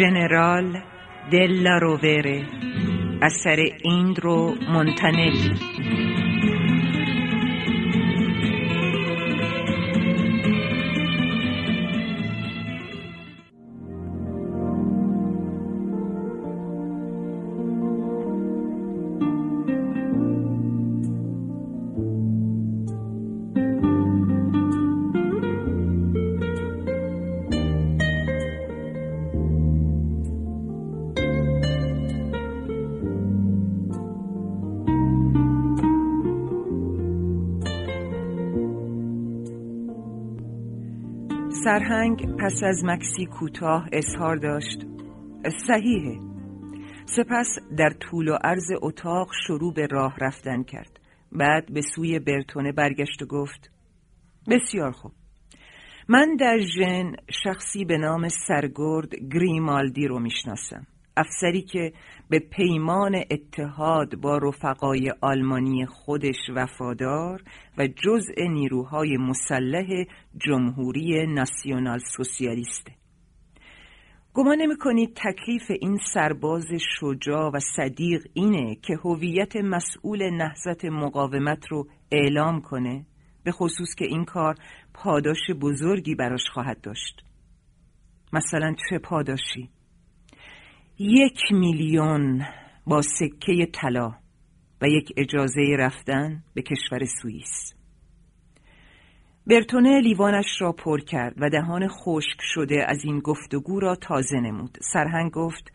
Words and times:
ژنرال 0.00 0.76
دلا 1.32 1.78
رووره 1.78 2.42
اثر 3.22 3.58
ایندرو 3.84 4.54
مونتانلی 4.72 5.50
سرهنگ 41.90 42.36
پس 42.36 42.62
از 42.62 42.84
مکسی 42.84 43.26
کوتاه 43.26 43.88
اظهار 43.92 44.36
داشت. 44.36 44.86
صحیحه. 45.66 46.20
سپس 47.04 47.58
در 47.78 47.90
طول 47.90 48.28
و 48.28 48.38
عرض 48.44 48.70
اتاق 48.82 49.30
شروع 49.46 49.74
به 49.74 49.86
راه 49.86 50.16
رفتن 50.20 50.62
کرد. 50.62 51.00
بعد 51.32 51.72
به 51.74 51.80
سوی 51.94 52.18
برتونه 52.18 52.72
برگشت 52.72 53.22
و 53.22 53.26
گفت 53.26 53.70
بسیار 54.50 54.90
خوب. 54.90 55.12
من 56.08 56.36
در 56.36 56.58
ژن 56.58 57.12
شخصی 57.44 57.84
به 57.84 57.98
نام 57.98 58.28
سرگرد 58.28 59.14
گریمالدی 59.32 60.06
رو 60.06 60.18
می‌شناسم. 60.18 60.86
افسری 61.16 61.62
که 61.62 61.92
به 62.28 62.38
پیمان 62.38 63.24
اتحاد 63.30 64.16
با 64.16 64.38
رفقای 64.38 65.12
آلمانی 65.20 65.86
خودش 65.86 66.50
وفادار 66.54 67.42
و 67.78 67.86
جزء 67.86 68.48
نیروهای 68.48 69.16
مسلح 69.16 70.04
جمهوری 70.46 71.26
ناسیونال 71.26 71.98
سوسیالیسته. 71.98 72.92
گمان 74.34 74.56
نمی 74.58 74.76
کنید 74.76 75.14
تکلیف 75.14 75.70
این 75.80 75.98
سرباز 76.14 76.66
شجاع 77.00 77.50
و 77.54 77.60
صدیق 77.76 78.26
اینه 78.34 78.74
که 78.74 78.96
هویت 79.04 79.56
مسئول 79.56 80.30
نهضت 80.30 80.84
مقاومت 80.84 81.66
رو 81.68 81.88
اعلام 82.12 82.60
کنه 82.60 83.06
به 83.44 83.52
خصوص 83.52 83.94
که 83.98 84.04
این 84.04 84.24
کار 84.24 84.54
پاداش 84.94 85.50
بزرگی 85.60 86.14
براش 86.14 86.44
خواهد 86.54 86.80
داشت. 86.80 87.24
مثلا 88.32 88.74
چه 88.90 88.98
پاداشی؟ 88.98 89.70
یک 91.02 91.40
میلیون 91.52 92.42
با 92.86 93.02
سکه 93.02 93.66
طلا 93.72 94.12
و 94.82 94.88
یک 94.88 95.12
اجازه 95.16 95.76
رفتن 95.78 96.42
به 96.54 96.62
کشور 96.62 97.04
سوئیس. 97.22 97.74
برتونه 99.46 100.00
لیوانش 100.00 100.46
را 100.60 100.72
پر 100.72 101.00
کرد 101.00 101.34
و 101.36 101.50
دهان 101.50 101.88
خشک 101.88 102.38
شده 102.40 102.84
از 102.88 102.98
این 103.04 103.18
گفتگو 103.18 103.80
را 103.80 103.94
تازه 103.94 104.40
نمود. 104.40 104.78
سرهنگ 104.92 105.30
گفت 105.30 105.72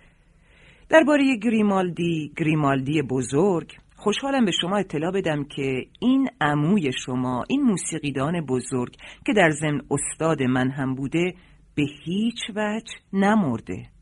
درباره 0.89 1.37
گریمالدی 1.43 2.31
گریمالدی 2.37 3.01
بزرگ 3.01 3.71
خوشحالم 3.95 4.45
به 4.45 4.51
شما 4.61 4.77
اطلاع 4.77 5.11
بدم 5.11 5.43
که 5.43 5.85
این 5.99 6.29
عموی 6.41 6.91
شما 7.05 7.43
این 7.49 7.61
موسیقیدان 7.61 8.41
بزرگ 8.41 8.95
که 9.25 9.33
در 9.33 9.49
ضمن 9.49 9.81
استاد 9.91 10.43
من 10.43 10.69
هم 10.69 10.95
بوده 10.95 11.33
به 11.75 11.83
هیچ 12.03 12.39
وجه 12.55 12.93
نمرده. 13.13 13.94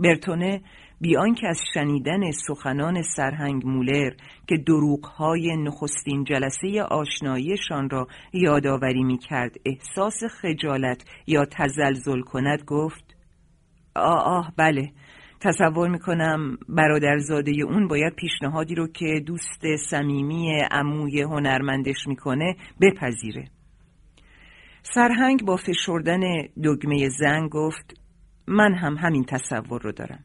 برتونه 0.00 0.60
بیان 1.00 1.34
که 1.34 1.46
از 1.46 1.60
شنیدن 1.74 2.30
سخنان 2.30 3.02
سرهنگ 3.02 3.66
مولر 3.66 4.10
که 4.46 4.56
دروغهای 4.56 5.56
نخستین 5.56 6.24
جلسه 6.24 6.82
آشناییشان 6.82 7.90
را 7.90 8.06
یادآوری 8.32 9.04
می 9.04 9.18
کرد 9.18 9.56
احساس 9.64 10.24
خجالت 10.40 11.04
یا 11.26 11.44
تزلزل 11.44 12.20
کند 12.20 12.62
گفت 12.66 13.16
آه 13.94 14.22
آه 14.24 14.52
بله 14.56 14.92
تصور 15.40 15.88
می‌کنم 15.88 16.56
برادرزاده 16.68 17.52
اون 17.62 17.88
باید 17.88 18.14
پیشنهادی 18.14 18.74
رو 18.74 18.86
که 18.86 19.22
دوست 19.26 19.62
صمیمی 19.90 20.62
عموی 20.70 21.22
هنرمندش 21.22 22.06
می‌کنه 22.06 22.56
بپذیره. 22.80 23.44
سرهنگ 24.82 25.44
با 25.44 25.56
فشردن 25.56 26.20
دگمه 26.64 27.08
زنگ 27.08 27.50
گفت 27.50 28.00
من 28.46 28.74
هم 28.74 28.96
همین 28.96 29.24
تصور 29.24 29.82
رو 29.82 29.92
دارم. 29.92 30.24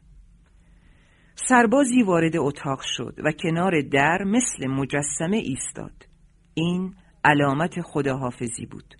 سربازی 1.34 2.02
وارد 2.02 2.36
اتاق 2.36 2.80
شد 2.82 3.14
و 3.24 3.32
کنار 3.32 3.80
در 3.80 4.18
مثل 4.24 4.66
مجسمه 4.66 5.36
ایستاد. 5.36 6.06
این 6.54 6.94
علامت 7.24 7.80
خداحافظی 7.80 8.66
بود. 8.66 8.94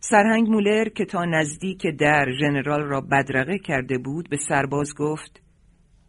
سرهنگ 0.00 0.48
مولر 0.48 0.88
که 0.88 1.04
تا 1.04 1.24
نزدیک 1.24 1.86
در 1.98 2.26
ژنرال 2.40 2.82
را 2.82 3.00
بدرقه 3.00 3.58
کرده 3.58 3.98
بود 3.98 4.30
به 4.30 4.36
سرباز 4.48 4.94
گفت 4.94 5.42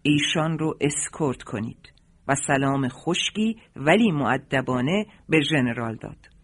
ایشان 0.03 0.59
رو 0.59 0.77
اسکورت 0.81 1.43
کنید. 1.43 1.97
و 2.27 2.35
سلام 2.47 2.87
خشکی 2.87 3.57
ولی 3.75 4.11
معدبانه 4.11 5.05
به 5.29 5.41
ژنرال 5.41 5.95
داد. 5.95 6.36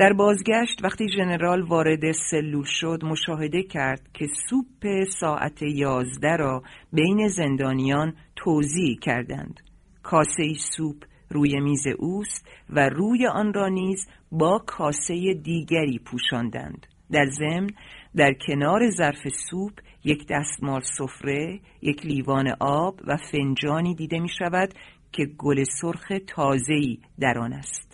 در 0.00 0.12
بازگشت 0.12 0.84
وقتی 0.84 1.08
ژنرال 1.08 1.62
وارد 1.62 2.12
سلول 2.12 2.64
شد 2.64 3.04
مشاهده 3.04 3.62
کرد 3.62 4.08
که 4.14 4.26
سوپ 4.50 5.04
ساعت 5.20 5.62
یازده 5.62 6.36
را 6.36 6.62
بین 6.92 7.28
زندانیان 7.28 8.14
توضیح 8.36 8.98
کردند 8.98 9.60
کاسه 10.02 10.54
سوپ 10.76 10.96
روی 11.30 11.60
میز 11.60 11.86
اوست 11.98 12.48
و 12.70 12.88
روی 12.88 13.26
آن 13.26 13.52
را 13.54 13.68
نیز 13.68 14.06
با 14.32 14.58
کاسه 14.66 15.34
دیگری 15.34 15.98
پوشاندند 15.98 16.86
در 17.12 17.26
ضمن 17.26 17.70
در 18.16 18.32
کنار 18.46 18.90
ظرف 18.90 19.28
سوپ 19.50 19.72
یک 20.04 20.26
دستمال 20.30 20.80
سفره، 20.98 21.60
یک 21.82 22.06
لیوان 22.06 22.54
آب 22.60 23.00
و 23.06 23.16
فنجانی 23.32 23.94
دیده 23.94 24.18
می 24.18 24.30
شود 24.38 24.74
که 25.12 25.26
گل 25.38 25.64
سرخ 25.80 26.12
تازه‌ای 26.26 26.98
در 27.20 27.38
آن 27.38 27.52
است. 27.52 27.89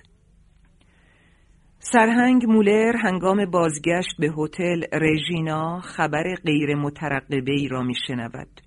سرهنگ 1.93 2.45
مولر 2.47 2.97
هنگام 2.97 3.51
بازگشت 3.51 4.17
به 4.19 4.33
هتل 4.39 4.83
رژینا 4.93 5.81
خبر 5.81 6.35
غیر 6.35 6.75
مترقبه 6.75 7.53
ای 7.53 7.69
را 7.69 7.83
میشنود. 7.83 8.61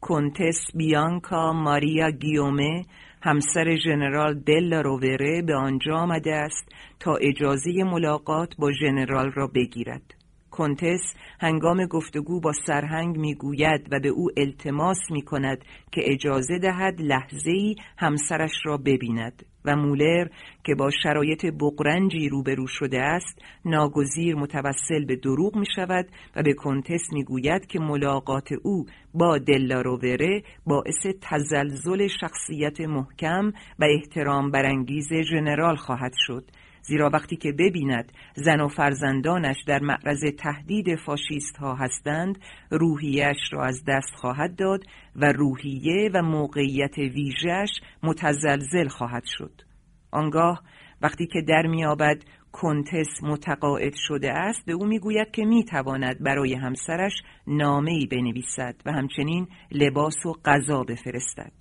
کنتس 0.00 0.56
بیانکا 0.74 1.52
ماریا 1.52 2.10
گیومه 2.10 2.82
همسر 3.22 3.76
ژنرال 3.84 4.34
دل 4.34 4.72
رووره 4.72 5.42
به 5.46 5.54
آنجا 5.54 5.94
آمده 5.94 6.34
است 6.34 6.68
تا 7.00 7.16
اجازه 7.16 7.84
ملاقات 7.84 8.56
با 8.58 8.72
ژنرال 8.72 9.30
را 9.32 9.46
بگیرد. 9.46 10.14
کنتس 10.50 11.14
هنگام 11.40 11.86
گفتگو 11.86 12.40
با 12.40 12.52
سرهنگ 12.66 13.16
می‌گوید 13.16 13.88
و 13.92 14.00
به 14.00 14.08
او 14.08 14.28
التماس 14.36 14.98
می 15.10 15.22
کند 15.22 15.58
که 15.92 16.00
اجازه 16.04 16.58
دهد 16.58 17.00
لحظه 17.00 17.50
ای 17.50 17.74
همسرش 17.98 18.52
را 18.64 18.76
ببیند 18.76 19.42
و 19.66 19.76
مولر 19.76 20.28
که 20.64 20.74
با 20.74 20.90
شرایط 21.02 21.46
بقرنجی 21.60 22.28
روبرو 22.28 22.66
شده 22.66 23.00
است 23.00 23.42
ناگزیر 23.64 24.34
متوسل 24.34 25.04
به 25.04 25.16
دروغ 25.16 25.56
می 25.56 25.66
شود 25.76 26.06
و 26.36 26.42
به 26.42 26.52
کنتس 26.52 27.12
می 27.12 27.24
گوید 27.24 27.66
که 27.66 27.80
ملاقات 27.80 28.52
او 28.62 28.86
با 29.14 29.38
دلارووره 29.38 30.42
باعث 30.66 31.06
تزلزل 31.20 32.06
شخصیت 32.20 32.80
محکم 32.80 33.52
و 33.78 33.84
احترام 33.84 34.50
برانگیز 34.50 35.08
ژنرال 35.30 35.76
خواهد 35.76 36.12
شد. 36.16 36.44
زیرا 36.86 37.10
وقتی 37.12 37.36
که 37.36 37.52
ببیند 37.52 38.12
زن 38.34 38.60
و 38.60 38.68
فرزندانش 38.68 39.56
در 39.66 39.78
معرض 39.78 40.24
تهدید 40.38 40.96
فاشیست 40.96 41.56
ها 41.56 41.74
هستند 41.74 42.38
روحیش 42.70 43.36
را 43.52 43.64
از 43.64 43.84
دست 43.88 44.14
خواهد 44.14 44.56
داد 44.56 44.84
و 45.16 45.32
روحیه 45.32 46.10
و 46.14 46.22
موقعیت 46.22 46.98
ویژش 46.98 47.70
متزلزل 48.02 48.88
خواهد 48.88 49.24
شد. 49.26 49.62
آنگاه 50.10 50.62
وقتی 51.02 51.26
که 51.26 51.42
در 51.48 51.66
میابد 51.66 52.22
کنتس 52.52 53.22
متقاعد 53.22 53.94
شده 53.96 54.32
است 54.32 54.66
به 54.66 54.72
او 54.72 54.86
می‌گوید 54.86 55.30
که 55.30 55.44
می‌تواند 55.44 56.22
برای 56.22 56.54
همسرش 56.54 57.12
نامه 57.46 57.90
ای 57.90 58.06
بنویسد 58.06 58.74
و 58.86 58.92
همچنین 58.92 59.48
لباس 59.72 60.26
و 60.26 60.32
غذا 60.44 60.82
بفرستد. 60.82 61.52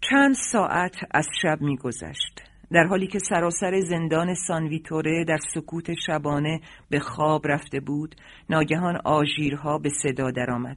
چند 0.00 0.34
ساعت 0.52 0.96
از 1.10 1.26
شب 1.42 1.60
میگذشت. 1.60 2.49
در 2.72 2.84
حالی 2.84 3.06
که 3.06 3.18
سراسر 3.18 3.80
زندان 3.80 4.34
سانویتوره 4.34 5.24
در 5.24 5.38
سکوت 5.54 5.94
شبانه 6.06 6.60
به 6.90 7.00
خواب 7.00 7.46
رفته 7.46 7.80
بود 7.80 8.14
ناگهان 8.50 9.00
آژیرها 9.04 9.78
به 9.78 9.88
صدا 10.02 10.30
درآمد. 10.30 10.76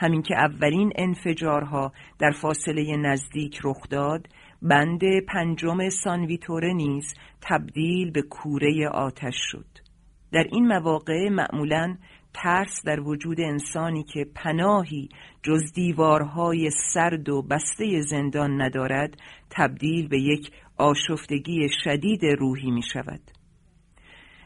همین 0.00 0.22
که 0.22 0.34
اولین 0.34 0.92
انفجارها 0.96 1.92
در 2.18 2.30
فاصله 2.30 2.96
نزدیک 2.96 3.60
رخ 3.64 3.88
داد 3.90 4.28
بند 4.62 5.00
پنجم 5.28 5.88
سانویتوره 5.88 6.72
نیز 6.72 7.14
تبدیل 7.40 8.10
به 8.10 8.22
کوره 8.22 8.88
آتش 8.88 9.34
شد. 9.36 9.66
در 10.32 10.44
این 10.52 10.66
مواقع 10.66 11.28
معمولا 11.28 11.96
ترس 12.34 12.82
در 12.84 13.00
وجود 13.00 13.40
انسانی 13.40 14.02
که 14.02 14.26
پناهی 14.34 15.08
جز 15.42 15.72
دیوارهای 15.72 16.70
سرد 16.94 17.28
و 17.28 17.42
بسته 17.42 18.00
زندان 18.00 18.62
ندارد 18.62 19.16
تبدیل 19.50 20.08
به 20.08 20.18
یک 20.18 20.50
آشفتگی 20.78 21.68
شدید 21.84 22.24
روحی 22.24 22.70
می 22.70 22.82
شود. 22.92 23.20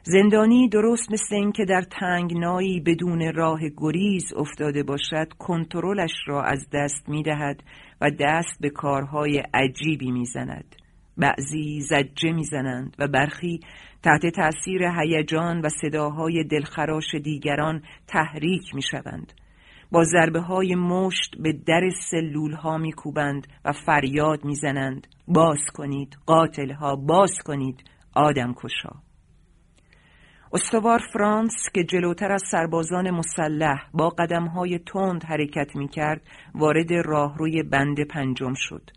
زندانی 0.03 0.69
درست 0.69 1.13
مثل 1.13 1.35
اینکه 1.35 1.65
در 1.65 1.83
تنگنایی 2.01 2.81
بدون 2.81 3.33
راه 3.35 3.61
گریز 3.77 4.35
افتاده 4.37 4.83
باشد 4.83 5.33
کنترلش 5.39 6.13
را 6.27 6.43
از 6.43 6.67
دست 6.73 7.09
می 7.09 7.23
دهد 7.23 7.63
و 8.01 8.11
دست 8.21 8.61
به 8.61 8.71
کارهای 8.71 9.43
عجیبی 9.55 10.11
می 10.11 10.25
زند. 10.25 10.77
بعضی 11.17 11.81
زجه 11.81 12.33
می‌زنند 12.33 12.97
و 12.99 13.09
برخی 13.09 13.61
تحت 14.03 14.27
تأثیر 14.27 14.83
هیجان 14.83 15.61
و 15.61 15.69
صداهای 15.69 16.45
دلخراش 16.45 17.15
دیگران 17.15 17.83
تحریک 18.07 18.75
می‌شوند 18.75 19.33
با 19.97 20.05
ضربه 20.05 20.41
های 20.41 20.75
مشت 20.75 21.37
به 21.41 21.53
در 21.53 21.81
سلول 22.11 22.53
ها 22.53 22.79
میکوبند 22.79 23.47
و 23.65 23.73
فریاد 23.73 24.45
می‌زنند. 24.45 25.07
باز 25.29 25.59
کنید 25.75 26.19
قاتل 26.27 26.73
ها 26.73 26.97
باز 26.97 27.31
کنید 27.45 27.85
آدم 28.15 28.55
کشا. 28.57 28.91
استوار 30.53 31.01
فرانس 31.13 31.53
که 31.75 31.85
جلوتر 31.85 32.33
از 32.33 32.43
سربازان 32.51 33.11
مسلح 33.11 33.89
با 33.95 34.09
قدم 34.09 34.47
های 34.47 34.79
تند 34.79 35.25
حرکت 35.25 35.77
می 35.77 35.89
کرد 35.89 36.23
وارد 36.55 36.93
راهروی 36.93 37.63
بند 37.63 38.01
پنجم 38.01 38.53
شد. 38.57 38.91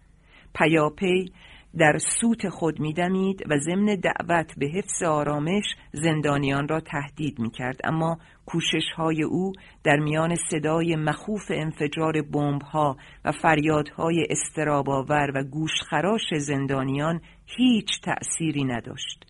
پیاپی 0.56 1.32
در 1.78 1.98
سوت 1.98 2.50
خود 2.50 2.80
میدمید 2.80 3.44
و 3.50 3.58
ضمن 3.58 3.86
دعوت 3.86 4.54
به 4.58 4.68
حفظ 4.68 5.04
آرامش 5.04 5.64
زندانیان 5.92 6.68
را 6.68 6.80
تهدید 6.80 7.40
می 7.40 7.52
کرد 7.52 7.80
اما 7.84 8.18
کوشش 8.46 8.92
های 8.98 9.24
او 9.24 9.52
در 9.84 9.96
میان 9.96 10.36
صدای 10.52 10.96
مخوف 10.96 11.46
انفجار 11.50 12.22
بمب 12.22 12.62
ها 12.62 12.98
و 13.26 13.32
فریادهای 13.32 14.28
استراباور 14.30 15.32
و 15.36 15.44
گوشخراش 15.44 16.34
زندانیان 16.38 17.22
هیچ 17.46 18.02
تأثیری 18.04 18.64
نداشت. 18.64 19.26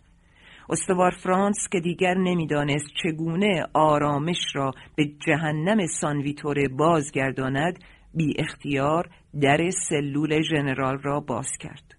استوار 0.70 1.12
فرانس 1.24 1.68
که 1.72 1.80
دیگر 1.80 2.14
نمی‌دانست 2.14 2.88
چگونه 3.04 3.66
آرامش 3.74 4.38
را 4.54 4.72
به 4.96 5.06
جهنم 5.28 5.88
سانویتور 6.02 6.68
بازگرداند 6.68 7.80
بی 8.14 8.34
اختیار 8.40 9.10
در 9.42 9.70
سلول 9.90 10.42
ژنرال 10.42 10.98
را 10.98 11.20
باز 11.20 11.50
کرد. 11.60 11.99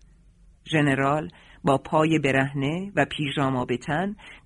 ژنرال 0.72 1.30
با 1.64 1.78
پای 1.78 2.18
برهنه 2.18 2.92
و 2.96 3.06
پیژاما 3.16 3.64
به 3.64 3.78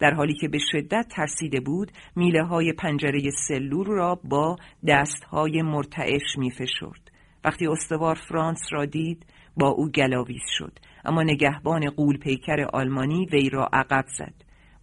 در 0.01 0.15
حالی 0.15 0.35
که 0.35 0.49
به 0.49 0.59
شدت 0.73 1.07
ترسیده 1.17 1.61
بود 1.61 1.93
میله 2.17 2.45
های 2.45 2.73
پنجره 2.73 3.31
سلول 3.49 3.87
را 3.87 4.21
با 4.25 4.57
دست 4.89 5.25
های 5.25 5.63
مرتعش 5.63 6.39
می 6.39 6.51
فشرد. 6.51 7.11
وقتی 7.45 7.67
استوار 7.67 8.15
فرانس 8.29 8.61
را 8.73 8.85
دید 8.85 9.27
با 9.57 9.69
او 9.69 9.89
گلاویز 9.89 10.43
شد. 10.59 10.79
اما 11.05 11.23
نگهبان 11.23 11.91
قول 11.91 12.19
پیکر 12.19 12.61
آلمانی 12.73 13.27
وی 13.33 13.51
را 13.51 13.69
عقب 13.73 14.05
زد. 14.19 14.35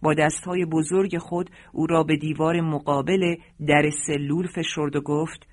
با 0.02 0.14
های 0.46 0.64
بزرگ 0.64 1.18
خود 1.18 1.50
او 1.72 1.86
را 1.86 2.02
به 2.02 2.16
دیوار 2.16 2.60
مقابل 2.60 3.36
در 3.66 3.90
سلول 4.06 4.46
فشرد 4.46 4.96
و 4.96 5.00
گفت 5.00 5.46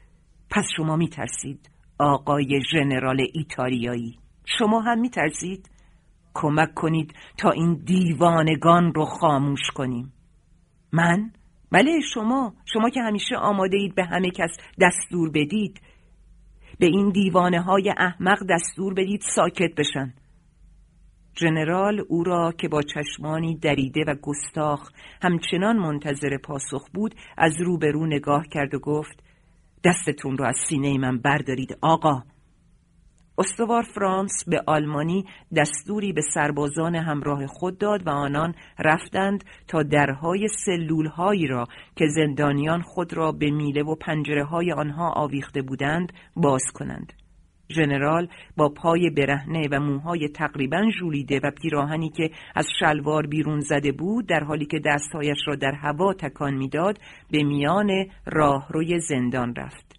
پس 0.51 0.65
شما 0.77 0.95
می 0.95 1.09
ترسید 1.09 1.69
آقای 1.99 2.61
ژنرال 2.71 3.25
ایتالیایی؟ 3.33 4.19
شما 4.57 4.81
هم 4.81 4.99
می 4.99 5.09
ترسید 5.09 5.69
کمک 6.41 6.73
کنید 6.73 7.13
تا 7.37 7.49
این 7.49 7.73
دیوانگان 7.85 8.93
رو 8.93 9.05
خاموش 9.05 9.71
کنیم. 9.75 10.13
من؟ 10.93 11.31
بله 11.71 11.99
شما. 12.13 12.53
شما 12.65 12.89
که 12.89 13.01
همیشه 13.01 13.35
آماده 13.35 13.77
اید 13.77 13.95
به 13.95 14.03
همه 14.03 14.31
کس 14.31 14.51
دستور 14.81 15.29
بدید. 15.29 15.81
به 16.79 16.85
این 16.85 17.09
دیوانه 17.09 17.61
های 17.61 17.93
احمق 17.97 18.39
دستور 18.49 18.93
بدید 18.93 19.21
ساکت 19.35 19.75
بشن. 19.77 20.13
جنرال 21.33 22.01
او 22.09 22.23
را 22.23 22.51
که 22.57 22.67
با 22.67 22.81
چشمانی 22.81 23.57
دریده 23.57 24.03
و 24.07 24.15
گستاخ 24.21 24.89
همچنان 25.21 25.77
منتظر 25.77 26.37
پاسخ 26.37 26.89
بود 26.93 27.15
از 27.37 27.61
روبرو 27.61 28.05
نگاه 28.05 28.47
کرد 28.51 28.73
و 28.73 28.79
گفت 28.79 29.23
دستتون 29.83 30.37
رو 30.37 30.45
از 30.45 30.55
سینه 30.69 30.97
من 30.97 31.17
بردارید 31.17 31.77
آقا. 31.81 32.23
استوار 33.39 33.81
فرانس 33.81 34.43
به 34.47 34.63
آلمانی 34.67 35.25
دستوری 35.55 36.13
به 36.13 36.21
سربازان 36.33 36.95
همراه 36.95 37.47
خود 37.47 37.77
داد 37.77 38.07
و 38.07 38.09
آنان 38.09 38.55
رفتند 38.79 39.43
تا 39.67 39.83
درهای 39.83 40.47
سلولهایی 40.65 41.47
را 41.47 41.65
که 41.95 42.07
زندانیان 42.07 42.81
خود 42.81 43.13
را 43.13 43.31
به 43.31 43.51
میله 43.51 43.83
و 43.83 43.95
پنجره 43.95 44.45
های 44.45 44.71
آنها 44.71 45.11
آویخته 45.11 45.61
بودند 45.61 46.13
باز 46.35 46.63
کنند. 46.73 47.13
ژنرال 47.71 48.27
با 48.57 48.69
پای 48.69 49.09
برهنه 49.09 49.67
و 49.71 49.79
موهای 49.79 50.29
تقریبا 50.29 50.89
ژولیده 50.99 51.39
و 51.43 51.51
پیراهنی 51.61 52.09
که 52.09 52.29
از 52.55 52.67
شلوار 52.79 53.27
بیرون 53.27 53.59
زده 53.59 53.91
بود 53.91 54.27
در 54.27 54.43
حالی 54.43 54.65
که 54.65 54.79
دستهایش 54.85 55.37
را 55.47 55.55
در 55.55 55.71
هوا 55.71 56.13
تکان 56.13 56.53
می‌داد 56.53 56.97
به 57.31 57.43
میان 57.43 57.89
راهروی 58.25 58.99
زندان 58.99 59.55
رفت 59.55 59.98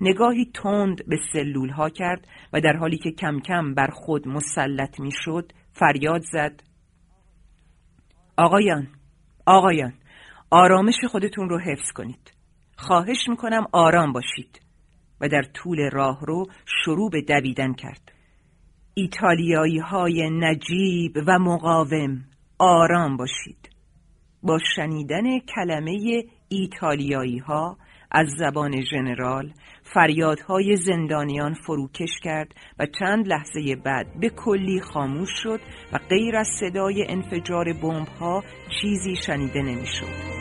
نگاهی 0.00 0.50
تند 0.54 1.06
به 1.08 1.18
سلول 1.32 1.68
ها 1.68 1.88
کرد 1.88 2.26
و 2.52 2.60
در 2.60 2.76
حالی 2.76 2.98
که 2.98 3.10
کم 3.10 3.40
کم 3.40 3.74
بر 3.74 3.90
خود 3.90 4.28
مسلط 4.28 5.00
می 5.00 5.10
شد 5.12 5.52
فریاد 5.72 6.22
زد. 6.32 6.62
آقایان 8.36 8.88
آقایان 9.46 9.92
آرامش 10.50 11.04
خودتون 11.10 11.48
رو 11.48 11.58
حفظ 11.58 11.92
کنید. 11.94 12.32
خواهش 12.76 13.28
می‌کنم 13.28 13.66
آرام 13.72 14.12
باشید. 14.12 14.60
و 15.20 15.28
در 15.28 15.42
طول 15.42 15.90
راه 15.90 16.20
رو 16.26 16.46
شروع 16.84 17.10
به 17.10 17.22
دویدن 17.22 17.72
کرد. 17.72 18.12
ایتالیایی 18.94 19.78
های 19.78 20.30
نجیب 20.30 21.16
و 21.26 21.38
مقاوم 21.38 22.24
آرام 22.58 23.16
باشید. 23.16 23.70
با 24.42 24.58
شنیدن 24.76 25.38
کلمه 25.38 26.24
ایتالیایی 26.48 27.38
ها 27.38 27.78
از 28.10 28.26
زبان 28.38 28.80
ژنرال 28.84 29.52
فریادهای 29.82 30.76
زندانیان 30.76 31.54
فروکش 31.54 32.20
کرد 32.22 32.54
و 32.78 32.86
چند 32.98 33.28
لحظه 33.28 33.76
بعد 33.84 34.20
به 34.20 34.28
کلی 34.28 34.80
خاموش 34.80 35.30
شد 35.42 35.60
و 35.92 35.98
غیر 36.10 36.36
از 36.36 36.48
صدای 36.60 37.06
انفجار 37.08 37.72
بمبها 37.72 38.44
چیزی 38.80 39.16
شنیده 39.16 39.62
نمی‌شد. 39.62 40.40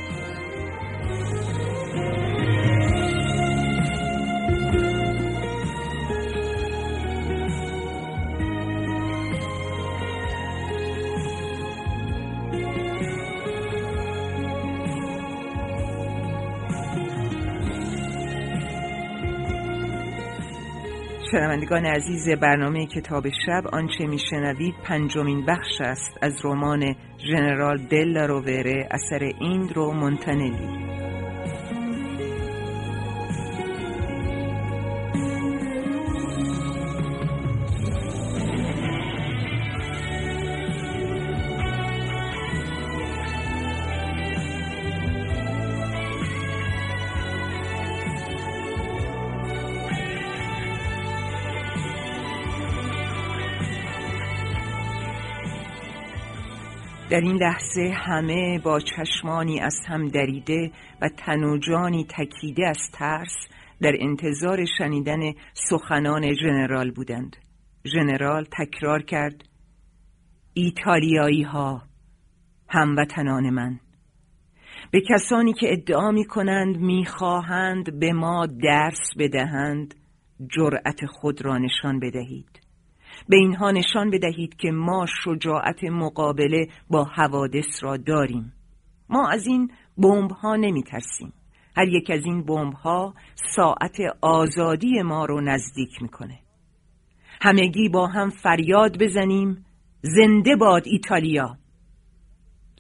شنوندگان 21.32 21.86
عزیز 21.86 22.30
برنامه 22.42 22.86
کتاب 22.86 23.30
شب 23.30 23.64
آنچه 23.74 24.06
میشنوید 24.08 24.76
پنجمین 24.84 25.46
بخش 25.46 25.82
است 25.82 26.18
از 26.22 26.34
رمان 26.44 26.96
ژنرال 27.32 27.78
دل 27.78 28.18
رووره 28.18 28.88
اثر 28.92 29.32
ایندرو 29.40 29.94
مونتانلی. 29.94 30.70
در 57.10 57.22
این 57.22 57.36
لحظه 57.36 57.94
همه 57.96 58.60
با 58.60 58.80
چشمانی 58.80 59.60
از 59.60 59.76
هم 59.88 60.08
دریده 60.08 60.72
و 61.02 61.10
تنوجانی 61.18 62.06
تکیده 62.10 62.68
از 62.68 62.78
ترس 62.94 63.48
در 63.82 63.94
انتظار 64.00 64.66
شنیدن 64.78 65.20
سخنان 65.54 66.34
ژنرال 66.34 66.92
بودند. 66.92 67.36
ژنرال 67.86 68.46
تکرار 68.58 69.02
کرد 69.02 69.44
ایتالیایی 70.54 71.44
ها 71.44 71.82
هموطنان 72.70 73.50
من 73.50 73.80
به 74.92 75.02
کسانی 75.10 75.54
که 75.54 75.74
ادعا 75.74 76.12
می 76.12 76.26
کنند 76.26 76.78
می 76.78 77.06
خواهند 77.06 78.00
به 78.00 78.14
ما 78.14 78.46
درس 78.46 79.18
بدهند 79.20 79.96
جرأت 80.56 81.06
خود 81.06 81.46
را 81.46 81.58
نشان 81.58 82.00
بدهید. 82.00 82.59
به 83.28 83.38
اینها 83.38 83.72
نشان 83.72 84.10
بدهید 84.10 84.56
که 84.56 84.72
ما 84.72 85.06
شجاعت 85.24 85.84
مقابله 85.84 86.68
با 86.90 87.04
حوادث 87.04 87.84
را 87.84 87.98
داریم. 87.98 88.54
ما 89.10 89.30
از 89.30 89.48
این 89.48 89.72
بمب 89.98 90.32
ها 90.32 90.56
نمی 90.56 90.84
ترسیم 90.84 91.34
هر 91.76 91.88
یک 91.88 92.10
از 92.10 92.26
این 92.26 92.44
بمب 92.44 92.74
ها 92.74 93.14
ساعت 93.56 93.98
آزادی 94.22 95.02
ما 95.02 95.26
رو 95.26 95.42
نزدیک 95.42 96.02
می‌کنه. 96.02 96.40
همگی 97.42 97.90
با 97.90 98.08
هم 98.08 98.30
فریاد 98.30 99.04
بزنیم. 99.04 99.66
زنده 100.02 100.56
باد 100.56 100.84
ایتالیا. 100.86 101.58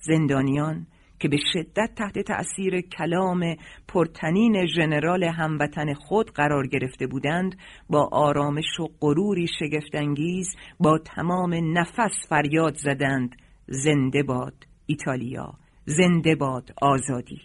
زندانیان 0.01 0.87
که 1.19 1.27
به 1.27 1.37
شدت 1.53 1.89
تحت 1.95 2.19
تأثیر 2.19 2.81
کلام 2.81 3.55
پرتنین 3.87 4.65
ژنرال 4.65 5.23
هموطن 5.23 5.93
خود 5.93 6.31
قرار 6.31 6.67
گرفته 6.67 7.07
بودند 7.07 7.55
با 7.89 8.09
آرامش 8.11 8.79
و 8.79 8.87
غروری 9.01 9.47
شگفتانگیز 9.59 10.47
با 10.79 10.97
تمام 10.97 11.77
نفس 11.77 12.27
فریاد 12.29 12.75
زدند 12.75 13.35
زنده 13.67 14.23
باد 14.23 14.53
ایتالیا 14.85 15.53
زنده 15.85 16.35
باد 16.35 16.73
آزادی. 16.81 17.41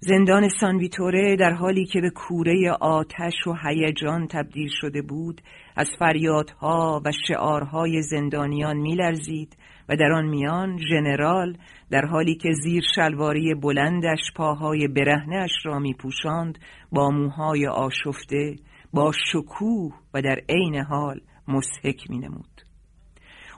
زندان 0.00 0.48
سانویتوره 0.60 1.36
در 1.36 1.50
حالی 1.50 1.84
که 1.84 2.00
به 2.00 2.10
کوره 2.10 2.70
آتش 2.80 3.46
و 3.46 3.54
هیجان 3.64 4.26
تبدیل 4.26 4.68
شده 4.80 5.02
بود 5.02 5.40
از 5.76 5.86
فریادها 5.98 7.02
و 7.04 7.12
شعارهای 7.28 8.02
زندانیان 8.02 8.76
میلرزید 8.76 9.56
و 9.88 9.96
در 9.96 10.12
آن 10.12 10.26
میان 10.26 10.78
ژنرال 10.78 11.56
در 11.90 12.04
حالی 12.04 12.34
که 12.34 12.48
زیر 12.62 12.82
شلواری 12.94 13.54
بلندش 13.54 14.20
پاهای 14.36 14.88
برهنش 14.88 15.50
را 15.64 15.78
می 15.78 15.94
پوشاند 15.94 16.58
با 16.92 17.10
موهای 17.10 17.66
آشفته 17.66 18.56
با 18.92 19.12
شکوه 19.32 19.94
و 20.14 20.22
در 20.22 20.40
عین 20.48 20.76
حال 20.76 21.20
مسحک 21.48 22.10
می 22.10 22.18
نمود. 22.18 22.62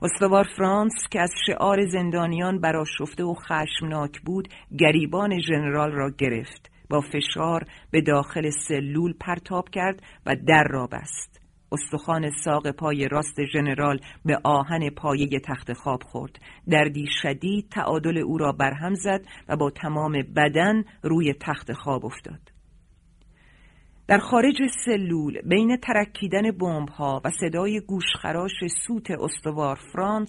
استوار 0.03 0.47
فرانس 0.57 0.93
که 1.11 1.21
از 1.21 1.31
شعار 1.47 1.89
زندانیان 1.89 2.61
براشفته 2.61 3.25
و 3.25 3.35
خشمناک 3.35 4.21
بود 4.21 4.49
گریبان 4.79 5.41
ژنرال 5.41 5.93
را 5.93 6.11
گرفت 6.11 6.71
با 6.91 7.01
فشار 7.01 7.65
به 7.91 8.01
داخل 8.01 8.51
سلول 8.69 9.13
پرتاب 9.21 9.69
کرد 9.69 10.03
و 10.27 10.37
در 10.47 10.65
را 10.71 10.87
بست 10.87 11.40
استخوان 11.73 12.31
ساق 12.45 12.71
پای 12.71 13.09
راست 13.09 13.45
ژنرال 13.53 14.01
به 14.25 14.41
آهن 14.45 14.91
پایه 14.91 15.41
تخت 15.45 15.73
خواب 15.73 16.03
خورد. 16.03 16.39
دردی 16.71 17.07
شدید 17.23 17.69
تعادل 17.71 18.19
او 18.19 18.39
را 18.39 18.53
برهم 18.53 18.95
زد 18.95 19.21
و 19.49 19.57
با 19.57 19.71
تمام 19.71 20.13
بدن 20.37 20.85
روی 21.03 21.35
تخت 21.41 21.73
خواب 21.73 22.07
افتاد. 22.07 22.41
در 24.09 24.19
خارج 24.19 24.57
سلول 24.85 25.41
بین 25.43 25.77
ترکیدن 25.77 26.51
بمب 26.51 26.89
ها 26.89 27.21
و 27.25 27.31
صدای 27.31 27.81
گوشخراش 27.81 28.51
سوت 28.87 29.11
استوار 29.11 29.79
فرانس 29.93 30.29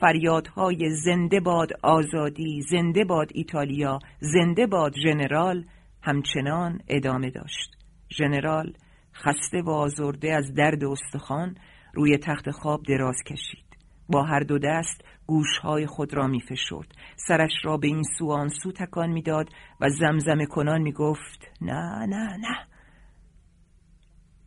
فریادهای 0.00 0.90
زنده 1.04 1.40
باد 1.40 1.68
آزادی 1.82 2.62
زنده 2.70 3.04
باد 3.04 3.30
ایتالیا 3.34 3.98
زنده 4.20 4.66
باد 4.66 4.94
ژنرال 5.02 5.64
همچنان 6.02 6.80
ادامه 6.88 7.30
داشت. 7.30 7.70
ژنرال 8.18 8.72
خسته 9.20 9.62
و 9.62 9.70
آزرده 9.70 10.34
از 10.34 10.54
درد 10.54 10.84
استخوان 10.84 11.56
روی 11.94 12.18
تخت 12.18 12.50
خواب 12.50 12.82
دراز 12.82 13.16
کشید 13.26 13.70
با 14.08 14.22
هر 14.22 14.40
دو 14.40 14.58
دست 14.58 15.04
گوشهای 15.26 15.86
خود 15.86 16.14
را 16.14 16.26
می 16.26 16.40
فشرد. 16.40 16.94
سرش 17.16 17.52
را 17.64 17.76
به 17.76 17.86
این 17.86 18.02
سو 18.18 18.30
آن 18.30 18.48
سو 18.48 18.72
تکان 18.72 19.10
می‌داد 19.10 19.48
و 19.80 19.88
زمزمه 19.88 20.46
کنان 20.46 20.82
می 20.82 20.92
گفت 20.92 21.52
نه 21.60 22.06
نه 22.06 22.36
نه 22.36 22.70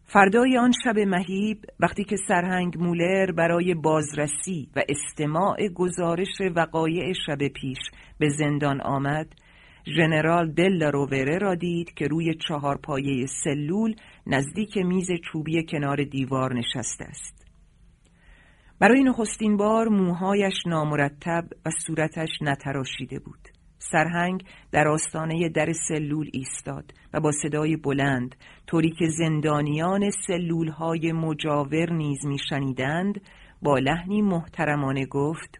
فردای 0.05 0.57
آن 0.57 0.71
شب 0.83 0.99
مهیب 0.99 1.65
وقتی 1.79 2.03
که 2.03 2.15
سرهنگ 2.27 2.77
مولر 2.77 3.31
برای 3.31 3.73
بازرسی 3.73 4.69
و 4.75 4.81
استماع 4.89 5.67
گزارش 5.67 6.41
وقایع 6.55 7.13
شب 7.25 7.47
پیش 7.47 7.77
به 8.19 8.29
زندان 8.29 8.81
آمد 8.81 9.27
ژنرال 9.95 10.51
دل 10.51 10.83
رووره 10.83 11.37
را 11.37 11.55
دید 11.55 11.93
که 11.93 12.07
روی 12.07 12.35
چهار 12.47 12.77
پایه 12.77 13.25
سلول 13.43 13.95
نزدیک 14.27 14.77
میز 14.77 15.07
چوبی 15.23 15.65
کنار 15.65 16.03
دیوار 16.03 16.53
نشسته 16.53 17.05
است. 17.05 17.45
برای 18.79 19.03
نخستین 19.03 19.57
بار 19.57 19.87
موهایش 19.87 20.53
نامرتب 20.67 21.43
و 21.65 21.69
صورتش 21.85 22.29
نتراشیده 22.41 23.19
بود. 23.19 23.49
سرهنگ 23.91 24.43
در 24.71 24.87
آستانه 24.87 25.49
در 25.49 25.73
سلول 25.87 26.29
ایستاد 26.33 26.93
و 27.13 27.19
با 27.19 27.31
صدای 27.31 27.75
بلند 27.75 28.35
طوری 28.67 28.91
که 28.91 29.05
زندانیان 29.17 30.09
سلول 30.27 30.67
های 30.67 31.11
مجاور 31.11 31.93
نیز 31.93 32.25
میشنیدند 32.25 33.21
با 33.61 33.79
لحنی 33.79 34.21
محترمانه 34.21 35.05
گفت 35.05 35.59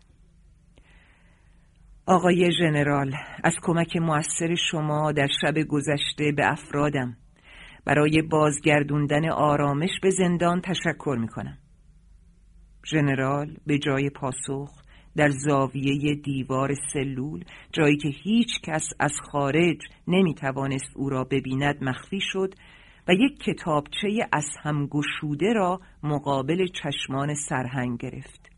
آقای 2.06 2.52
ژنرال 2.52 3.14
از 3.44 3.54
کمک 3.62 3.98
موثر 3.98 4.56
شما 4.72 5.12
در 5.12 5.28
شب 5.42 5.58
گذشته 5.60 6.32
به 6.32 6.52
افرادم 6.52 7.18
برای 7.86 8.22
بازگردوندن 8.22 9.30
آرامش 9.30 10.00
به 10.02 10.10
زندان 10.10 10.62
تشکر 10.62 11.18
می 11.20 11.28
کنم 11.28 11.58
ژنرال 12.86 13.58
به 13.68 13.78
جای 13.78 14.10
پاسخ 14.10 14.84
در 15.16 15.30
زاویه 15.30 16.16
دیوار 16.16 16.74
سلول 16.94 17.44
جایی 17.72 17.98
که 17.98 18.10
هیچ 18.10 18.62
کس 18.64 18.84
از 19.00 19.12
خارج 19.32 19.78
نمی 20.08 20.34
توانست 20.34 20.92
او 20.96 21.10
را 21.10 21.24
ببیند 21.24 21.84
مخفی 21.84 22.20
شد 22.22 22.54
و 23.08 23.14
یک 23.14 23.40
کتابچه 23.40 24.28
از 24.32 24.46
هم 24.62 24.88
گشوده 24.88 25.54
را 25.54 25.80
مقابل 26.04 26.68
چشمان 26.68 27.34
سرهنگ 27.50 28.00
گرفت. 28.00 28.50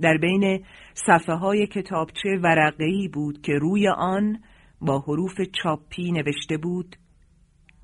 در 0.00 0.16
بین 0.16 0.64
صفحه 0.94 1.34
های 1.34 1.66
کتابچه 1.66 2.28
ورقه‌ای 2.42 3.08
بود 3.08 3.42
که 3.42 3.52
روی 3.52 3.88
آن 3.88 4.38
با 4.80 4.98
حروف 5.00 5.40
چاپی 5.62 6.12
نوشته 6.12 6.56
بود 6.56 6.96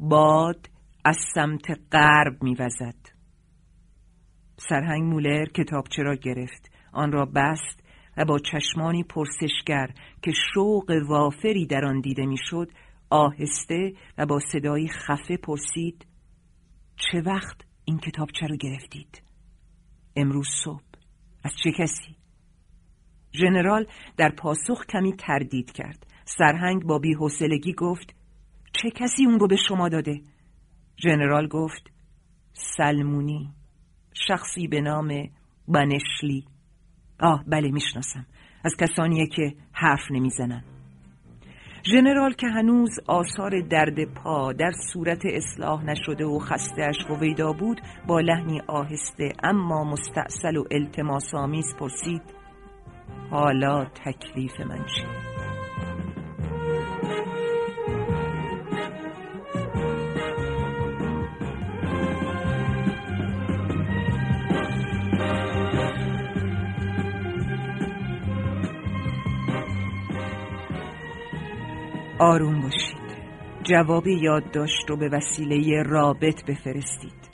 باد 0.00 0.69
از 1.05 1.17
سمت 1.35 1.67
غرب 1.93 2.43
میوزد 2.43 3.17
سرهنگ 4.57 5.03
مولر 5.03 5.47
کتابچه 5.47 6.03
را 6.03 6.15
گرفت 6.15 6.71
آن 6.93 7.12
را 7.12 7.25
بست 7.25 7.83
و 8.17 8.25
با 8.25 8.38
چشمانی 8.38 9.03
پرسشگر 9.03 9.91
که 10.23 10.33
شوق 10.55 10.93
وافری 11.09 11.67
در 11.67 11.85
آن 11.85 12.00
دیده 12.00 12.26
می‌شد 12.26 12.71
آهسته 13.11 13.93
و 14.19 14.26
با 14.26 14.38
صدایی 14.53 14.88
خفه 14.88 15.37
پرسید 15.37 16.07
چه 16.97 17.21
وقت 17.21 17.57
این 17.85 17.99
کتابچه 17.99 18.47
رو 18.47 18.57
گرفتید؟ 18.57 19.23
امروز 20.17 20.49
صبح 20.65 20.83
از 21.45 21.53
چه 21.65 21.73
کسی؟ 21.79 22.17
ژنرال 23.33 23.87
در 24.17 24.31
پاسخ 24.31 24.87
کمی 24.87 25.12
تردید 25.12 25.73
کرد 25.73 26.07
سرهنگ 26.25 26.85
با 26.85 26.99
بیحوصلگی 26.99 27.73
گفت 27.73 28.15
چه 28.83 28.90
کسی 28.90 29.26
اون 29.26 29.40
رو 29.40 29.49
به 29.49 29.56
شما 29.68 29.88
داده؟ 29.88 30.21
ژنرال 31.02 31.49
گفت 31.49 31.90
سلمونی 32.52 33.49
شخصی 34.28 34.68
به 34.68 34.80
نام 34.80 35.09
بنشلی. 35.68 36.45
آه 37.21 37.45
بله 37.47 37.71
می‌شناسم. 37.71 38.26
از 38.64 38.76
کسانیه 38.80 39.26
که 39.26 39.54
حرف 39.73 40.11
نمی‌زنن. 40.11 40.64
ژنرال 41.92 42.33
که 42.33 42.47
هنوز 42.47 42.90
آثار 43.06 43.61
درد 43.61 44.04
پا 44.14 44.52
در 44.52 44.73
صورت 44.92 45.23
اصلاح 45.25 45.85
نشده 45.85 46.25
و 46.25 46.38
خستهاش 46.38 46.97
هویدا 47.09 47.52
بود 47.52 47.80
با 48.09 48.21
لحنی 48.21 48.61
آهسته 48.66 49.33
اما 49.42 49.85
مستاصل 49.85 50.56
و 50.56 50.64
التماسآمیز 50.71 51.76
پرسید 51.78 52.23
حالا 53.30 53.85
تکلیف 53.85 54.61
من 54.61 54.85
چیه؟ 54.85 55.46
آروم 72.18 72.61
باشید. 72.61 73.16
جواب 73.62 74.06
یادداشت 74.06 74.90
رو 74.90 74.96
به 74.96 75.08
وسیله 75.08 75.82
رابط 75.82 76.44
بفرستید. 76.44 77.30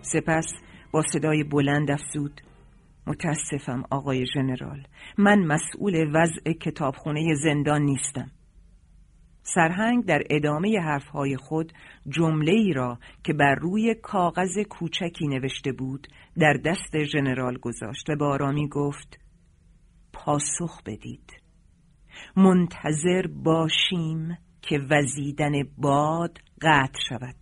سپس 0.00 0.46
با 0.92 1.02
صدای 1.12 1.44
بلند 1.44 1.90
افزود. 1.90 2.40
متاسفم 3.06 3.82
آقای 3.90 4.26
ژنرال 4.34 4.82
من 5.18 5.38
مسئول 5.38 6.10
وضع 6.14 6.52
کتابخونه 6.52 7.34
زندان 7.34 7.82
نیستم. 7.82 8.30
سرهنگ 9.42 10.04
در 10.04 10.22
ادامه 10.30 10.80
حرفهای 10.80 11.36
خود 11.36 11.72
جمله 12.08 12.52
ای 12.52 12.72
را 12.72 12.98
که 13.24 13.32
بر 13.32 13.54
روی 13.54 13.94
کاغذ 13.94 14.58
کوچکی 14.70 15.26
نوشته 15.26 15.72
بود 15.72 16.06
در 16.38 16.52
دست 16.52 17.04
ژنرال 17.04 17.58
گذاشت 17.58 18.10
و 18.10 18.16
با 18.16 18.28
آرامی 18.28 18.68
گفت 18.68 19.18
پاسخ 20.12 20.82
بدید. 20.86 21.35
منتظر 22.36 23.26
باشیم 23.26 24.38
که 24.62 24.78
وزیدن 24.90 25.52
باد 25.78 26.38
قطع 26.62 26.98
شود. 27.08 27.36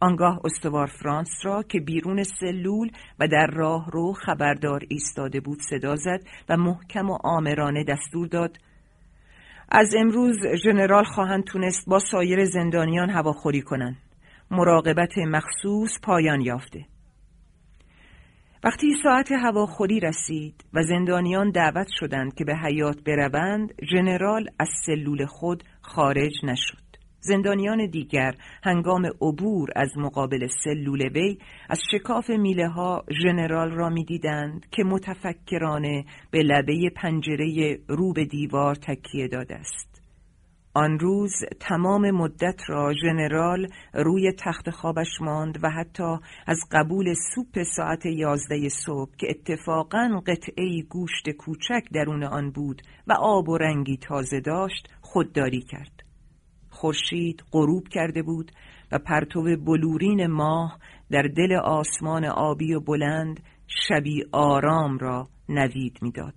آنگاه 0.00 0.40
استوار 0.44 0.86
فرانس 0.86 1.28
را 1.42 1.62
که 1.62 1.80
بیرون 1.80 2.22
سلول 2.22 2.90
و 3.18 3.28
در 3.28 3.46
راه 3.46 3.90
رو 3.90 4.12
خبردار 4.12 4.80
ایستاده 4.88 5.40
بود 5.40 5.58
صدا 5.70 5.96
زد 5.96 6.20
و 6.48 6.56
محکم 6.56 7.10
و 7.10 7.18
آمرانه 7.24 7.84
دستور 7.84 8.26
داد. 8.26 8.58
از 9.68 9.94
امروز 9.98 10.36
ژنرال 10.64 11.04
خواهند 11.04 11.44
تونست 11.44 11.88
با 11.88 11.98
سایر 11.98 12.44
زندانیان 12.44 13.10
هواخوری 13.10 13.62
کنند. 13.62 13.96
مراقبت 14.50 15.18
مخصوص 15.18 16.00
پایان 16.02 16.40
یافته. 16.40 16.86
وقتی 18.64 18.86
ساعت 19.02 19.32
هواخوری 19.32 20.00
رسید 20.00 20.64
و 20.74 20.82
زندانیان 20.82 21.50
دعوت 21.50 21.86
شدند 22.00 22.34
که 22.34 22.44
به 22.44 22.56
حیات 22.56 22.96
بروند 23.04 23.74
ژنرال 23.90 24.48
از 24.58 24.68
سلول 24.86 25.26
خود 25.26 25.64
خارج 25.80 26.32
نشد. 26.44 26.82
زندانیان 27.20 27.86
دیگر 27.86 28.34
هنگام 28.64 29.06
عبور 29.06 29.68
از 29.76 29.88
مقابل 29.96 30.48
سلول 30.64 31.02
وی 31.02 31.38
از 31.68 31.80
شکاف 31.90 32.30
میله 32.30 32.68
ها 32.68 33.04
ژنرال 33.22 33.70
را 33.70 33.88
می‌دیدند 33.88 34.66
که 34.70 34.84
متفکرانه 34.84 36.04
به 36.30 36.42
لبه 36.42 36.90
پنجره 36.96 37.78
رو 37.88 38.12
به 38.12 38.24
دیوار 38.24 38.74
تکیه 38.74 39.28
داده 39.28 39.54
است. 39.54 39.91
آن 40.74 40.98
روز 40.98 41.32
تمام 41.60 42.10
مدت 42.10 42.60
را 42.68 42.92
ژنرال 43.02 43.68
روی 43.94 44.32
تخت 44.32 44.70
خوابش 44.70 45.20
ماند 45.20 45.58
و 45.62 45.70
حتی 45.70 46.16
از 46.46 46.58
قبول 46.72 47.14
سوپ 47.34 47.62
ساعت 47.76 48.06
یازده 48.06 48.68
صبح 48.68 49.10
که 49.18 49.26
اتفاقا 49.30 50.22
قطعه 50.26 50.82
گوشت 50.90 51.30
کوچک 51.30 51.82
درون 51.94 52.24
آن 52.24 52.50
بود 52.50 52.82
و 53.06 53.12
آب 53.12 53.48
و 53.48 53.58
رنگی 53.58 53.96
تازه 53.96 54.40
داشت 54.40 54.88
خودداری 55.00 55.60
کرد 55.60 56.02
خورشید 56.70 57.44
غروب 57.52 57.88
کرده 57.88 58.22
بود 58.22 58.52
و 58.92 58.98
پرتو 58.98 59.42
بلورین 59.42 60.26
ماه 60.26 60.78
در 61.10 61.22
دل 61.22 61.52
آسمان 61.64 62.24
آبی 62.24 62.74
و 62.74 62.80
بلند 62.80 63.40
شبی 63.88 64.24
آرام 64.32 64.98
را 64.98 65.28
نوید 65.48 65.98
می‌داد. 66.02 66.34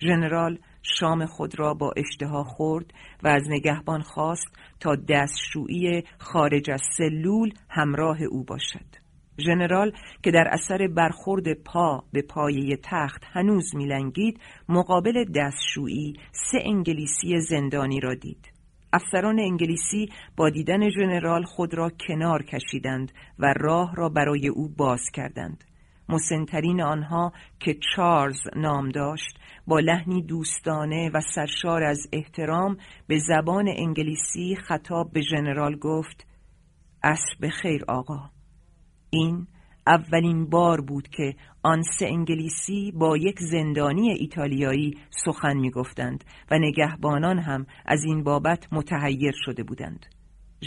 ژنرال 0.00 0.58
شام 0.84 1.26
خود 1.26 1.58
را 1.58 1.74
با 1.74 1.92
اشتها 1.96 2.44
خورد 2.44 2.94
و 3.22 3.28
از 3.28 3.42
نگهبان 3.48 4.02
خواست 4.02 4.56
تا 4.80 4.96
دستشویی 5.08 6.04
خارج 6.18 6.70
از 6.70 6.82
سلول 6.96 7.52
همراه 7.70 8.22
او 8.22 8.44
باشد. 8.44 9.04
ژنرال 9.38 9.92
که 10.22 10.30
در 10.30 10.48
اثر 10.52 10.88
برخورد 10.96 11.52
پا 11.52 12.04
به 12.12 12.22
پایه 12.22 12.76
تخت 12.82 13.22
هنوز 13.32 13.76
میلنگید 13.76 14.40
مقابل 14.68 15.24
دستشویی 15.34 16.12
سه 16.32 16.58
انگلیسی 16.64 17.40
زندانی 17.40 18.00
را 18.00 18.14
دید. 18.14 18.52
افسران 18.92 19.40
انگلیسی 19.40 20.08
با 20.36 20.50
دیدن 20.50 20.90
ژنرال 20.90 21.44
خود 21.44 21.74
را 21.74 21.90
کنار 22.08 22.42
کشیدند 22.42 23.12
و 23.38 23.54
راه 23.56 23.94
را 23.94 24.08
برای 24.08 24.48
او 24.48 24.68
باز 24.68 25.00
کردند. 25.12 25.64
مسنترین 26.08 26.82
آنها 26.82 27.32
که 27.60 27.76
چارلز 27.94 28.40
نام 28.56 28.88
داشت 28.88 29.38
با 29.66 29.80
لحنی 29.80 30.22
دوستانه 30.22 31.10
و 31.14 31.20
سرشار 31.34 31.82
از 31.82 31.98
احترام 32.12 32.76
به 33.06 33.18
زبان 33.18 33.68
انگلیسی 33.68 34.56
خطاب 34.56 35.12
به 35.12 35.20
ژنرال 35.20 35.76
گفت 35.76 36.26
اسب 37.02 37.48
خیر 37.48 37.84
آقا 37.88 38.30
این 39.10 39.46
اولین 39.86 40.50
بار 40.50 40.80
بود 40.80 41.08
که 41.08 41.34
آن 41.62 41.82
سه 41.82 42.06
انگلیسی 42.06 42.92
با 42.92 43.16
یک 43.16 43.38
زندانی 43.40 44.10
ایتالیایی 44.10 44.98
سخن 45.24 45.56
می 45.56 45.70
گفتند 45.70 46.24
و 46.50 46.58
نگهبانان 46.58 47.38
هم 47.38 47.66
از 47.86 48.04
این 48.04 48.24
بابت 48.24 48.72
متحیر 48.72 49.34
شده 49.44 49.62
بودند. 49.62 50.06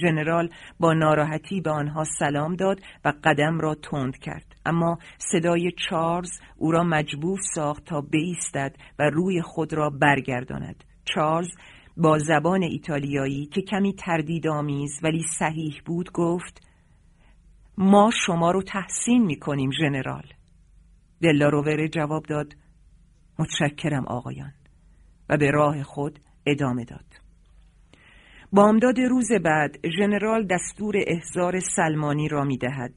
ژنرال 0.02 0.50
با 0.80 0.94
ناراحتی 0.94 1.62
به 1.62 1.72
آنها 1.72 2.04
سلام 2.20 2.56
داد 2.56 2.80
و 3.06 3.14
قدم 3.24 3.60
را 3.60 3.76
تند 3.76 4.18
کرد. 4.18 4.56
اما 4.66 4.98
صدای 5.18 5.72
چارلز 5.90 6.32
او 6.58 6.72
را 6.72 6.84
مجبور 6.84 7.40
ساخت 7.56 7.86
تا 7.86 8.02
بایستد 8.02 8.76
و 9.00 9.10
روی 9.14 9.42
خود 9.42 9.74
را 9.74 9.90
برگرداند. 9.90 10.84
چارلز 11.06 11.52
با 11.98 12.18
زبان 12.18 12.64
ایتالیایی 12.64 13.46
که 13.46 13.62
کمی 13.62 13.94
تردیدآمیز 13.94 14.92
ولی 15.04 15.24
صحیح 15.40 15.82
بود 15.86 16.12
گفت 16.12 16.68
ما 17.78 18.12
شما 18.26 18.52
رو 18.52 18.62
تحسین 18.62 19.26
می 19.26 19.40
کنیم 19.40 19.72
ژنرال 19.72 20.26
دلاروور 21.22 21.88
جواب 21.88 22.26
داد 22.26 22.54
متشکرم 23.40 24.06
آقایان. 24.08 24.54
و 25.30 25.38
به 25.38 25.52
راه 25.52 25.84
خود 25.84 26.20
ادامه 26.46 26.86
داد. 26.86 27.27
بامداد 28.54 29.00
روز 29.00 29.28
بعد 29.44 29.78
ژنرال 29.98 30.48
دستور 30.48 30.96
احضار 31.08 31.60
سلمانی 31.60 32.28
را 32.28 32.44
می 32.44 32.58
دهد. 32.58 32.94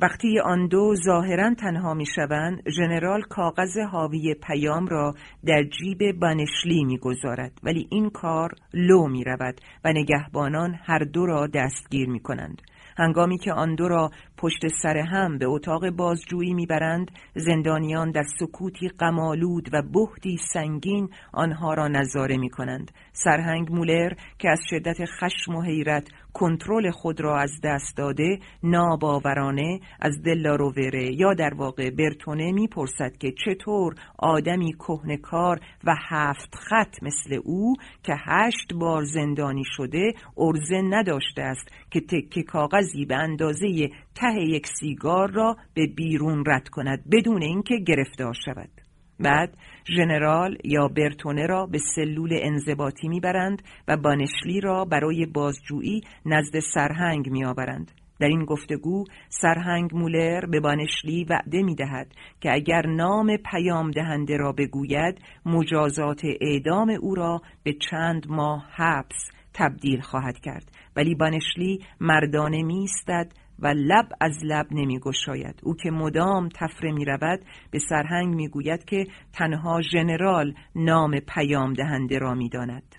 وقتی 0.00 0.40
آن 0.40 0.66
دو 0.66 0.94
ظاهرا 1.04 1.54
تنها 1.54 1.94
می 1.94 2.06
شوند، 2.06 2.62
ژنرال 2.70 3.22
کاغذ 3.22 3.78
حاوی 3.92 4.34
پیام 4.34 4.86
را 4.86 5.14
در 5.46 5.62
جیب 5.62 6.20
بنشلی 6.20 6.84
می 6.84 6.98
گذارد 6.98 7.52
ولی 7.62 7.86
این 7.90 8.10
کار 8.10 8.50
لو 8.74 9.08
می 9.08 9.24
رود 9.24 9.60
و 9.84 9.92
نگهبانان 9.92 10.74
هر 10.84 10.98
دو 10.98 11.26
را 11.26 11.46
دستگیر 11.46 12.08
می 12.08 12.20
کنند. 12.20 12.62
هنگامی 12.96 13.38
که 13.38 13.52
آن 13.52 13.74
دو 13.74 13.88
را 13.88 14.10
پشت 14.36 14.66
سر 14.82 14.96
هم 14.96 15.38
به 15.38 15.46
اتاق 15.46 15.90
بازجویی 15.90 16.54
می‌برند 16.54 17.10
زندانیان 17.34 18.10
در 18.10 18.24
سکوتی 18.38 18.88
قمالود 18.88 19.68
و 19.72 19.82
بهتی 19.82 20.36
سنگین 20.52 21.08
آنها 21.32 21.74
را 21.74 21.88
نظاره 21.88 22.36
می 22.36 22.50
کنند 22.50 22.90
سرهنگ 23.12 23.72
مولر 23.72 24.12
که 24.38 24.50
از 24.50 24.60
شدت 24.70 25.04
خشم 25.04 25.54
و 25.54 25.62
حیرت 25.62 26.08
کنترل 26.32 26.90
خود 26.90 27.20
را 27.20 27.38
از 27.38 27.50
دست 27.64 27.96
داده 27.96 28.38
ناباورانه 28.62 29.80
از 30.00 30.22
دلارووره 30.22 31.12
یا 31.14 31.34
در 31.34 31.54
واقع 31.54 31.90
برتونه 31.90 32.52
می‌پرسد 32.52 33.16
که 33.16 33.32
چطور 33.44 33.94
آدمی 34.18 34.72
کهنکار 34.72 35.60
و 35.84 35.94
هفت 36.08 36.54
خط 36.54 37.02
مثل 37.02 37.40
او 37.44 37.74
که 38.02 38.14
هشت 38.18 38.74
بار 38.74 39.04
زندانی 39.04 39.64
شده 39.76 40.12
ارزه 40.36 40.82
نداشته 40.90 41.42
است 41.42 41.68
که 41.90 42.00
تکه 42.00 42.42
کاغذی 42.42 43.04
به 43.04 43.16
اندازه 43.16 43.88
ته 44.14 44.40
یک 44.40 44.66
سیگار 44.80 45.30
را 45.30 45.56
به 45.74 45.86
بیرون 45.86 46.44
رد 46.46 46.68
کند 46.68 47.10
بدون 47.10 47.42
اینکه 47.42 47.76
گرفتار 47.76 48.34
شود. 48.44 48.81
بعد 49.22 49.56
ژنرال 49.96 50.58
یا 50.64 50.88
برتونه 50.88 51.46
را 51.46 51.66
به 51.66 51.78
سلول 51.78 52.38
انضباطی 52.42 53.08
می‌برند 53.08 53.62
و 53.88 53.96
بانشلی 53.96 54.60
را 54.60 54.84
برای 54.84 55.26
بازجویی 55.26 56.00
نزد 56.26 56.58
سرهنگ 56.74 57.30
میآورند. 57.30 57.90
در 58.20 58.28
این 58.28 58.44
گفتگو 58.44 59.04
سرهنگ 59.28 59.94
مولر 59.94 60.46
به 60.46 60.60
بانشلی 60.60 61.24
وعده 61.24 61.62
می 61.62 61.74
دهد 61.74 62.14
که 62.40 62.52
اگر 62.52 62.86
نام 62.86 63.36
پیام 63.36 63.90
دهنده 63.90 64.36
را 64.36 64.52
بگوید 64.52 65.18
مجازات 65.46 66.22
اعدام 66.40 66.90
او 67.00 67.14
را 67.14 67.42
به 67.62 67.72
چند 67.90 68.26
ماه 68.28 68.66
حبس 68.70 69.30
تبدیل 69.54 70.00
خواهد 70.00 70.38
کرد. 70.38 70.70
ولی 70.96 71.14
بانشلی 71.14 71.80
مردانه 72.00 72.62
میستد 72.62 73.32
و 73.62 73.66
لب 73.66 74.08
از 74.20 74.32
لب 74.42 74.66
نمی 74.70 74.98
گشاید. 74.98 75.60
او 75.62 75.74
که 75.74 75.90
مدام 75.90 76.48
تفره 76.48 76.92
می 76.92 77.04
رود 77.04 77.40
به 77.70 77.78
سرهنگ 77.88 78.34
می 78.34 78.48
گوید 78.48 78.84
که 78.84 79.06
تنها 79.32 79.80
ژنرال 79.80 80.54
نام 80.76 81.20
پیام 81.20 81.72
دهنده 81.72 82.18
را 82.18 82.34
می 82.34 82.48
داند. 82.48 82.94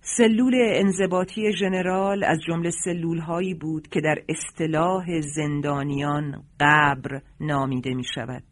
سلول 0.00 0.54
انضباطی 0.54 1.52
ژنرال 1.52 2.24
از 2.24 2.38
جمله 2.46 2.70
سلول 2.70 3.18
هایی 3.18 3.54
بود 3.54 3.88
که 3.88 4.00
در 4.00 4.18
اصطلاح 4.28 5.20
زندانیان 5.20 6.42
قبر 6.60 7.20
نامیده 7.40 7.94
می 7.94 8.04
شود. 8.14 8.44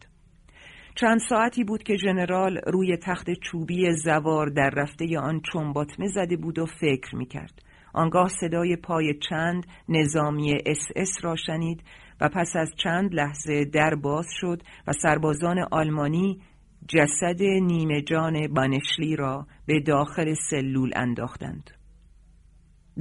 چند 0.95 1.21
ساعتی 1.29 1.65
بود 1.65 1.83
که 1.83 1.97
ژنرال 1.97 2.61
روی 2.67 2.97
تخت 2.97 3.31
چوبی 3.43 3.93
زهوار 4.05 4.49
در 4.49 4.71
رفته 4.71 5.19
آن 5.19 5.41
چنباتمه 5.53 6.09
زده 6.09 6.37
بود 6.37 6.59
و 6.59 6.67
فکر 6.67 7.17
می 7.17 7.27
کرد. 7.27 7.64
آنگاه 7.95 8.29
صدای 8.29 8.77
پای 8.77 9.15
چند 9.29 9.67
نظامی 9.89 10.55
اس 10.67 10.89
اس 10.97 11.25
را 11.25 11.37
شنید 11.37 11.83
و 12.21 12.29
پس 12.29 12.53
از 12.57 12.71
چند 12.83 13.15
لحظه 13.15 13.65
در 13.65 13.95
باز 13.95 14.27
شد 14.41 14.63
و 14.87 14.93
سربازان 14.93 15.59
آلمانی 15.71 16.41
جسد 16.89 17.43
نیمه 17.43 18.03
جان 18.03 18.49
بانشلی 18.55 19.17
را 19.17 19.47
به 19.67 19.81
داخل 19.81 20.35
سلول 20.51 20.91
انداختند. 20.97 21.71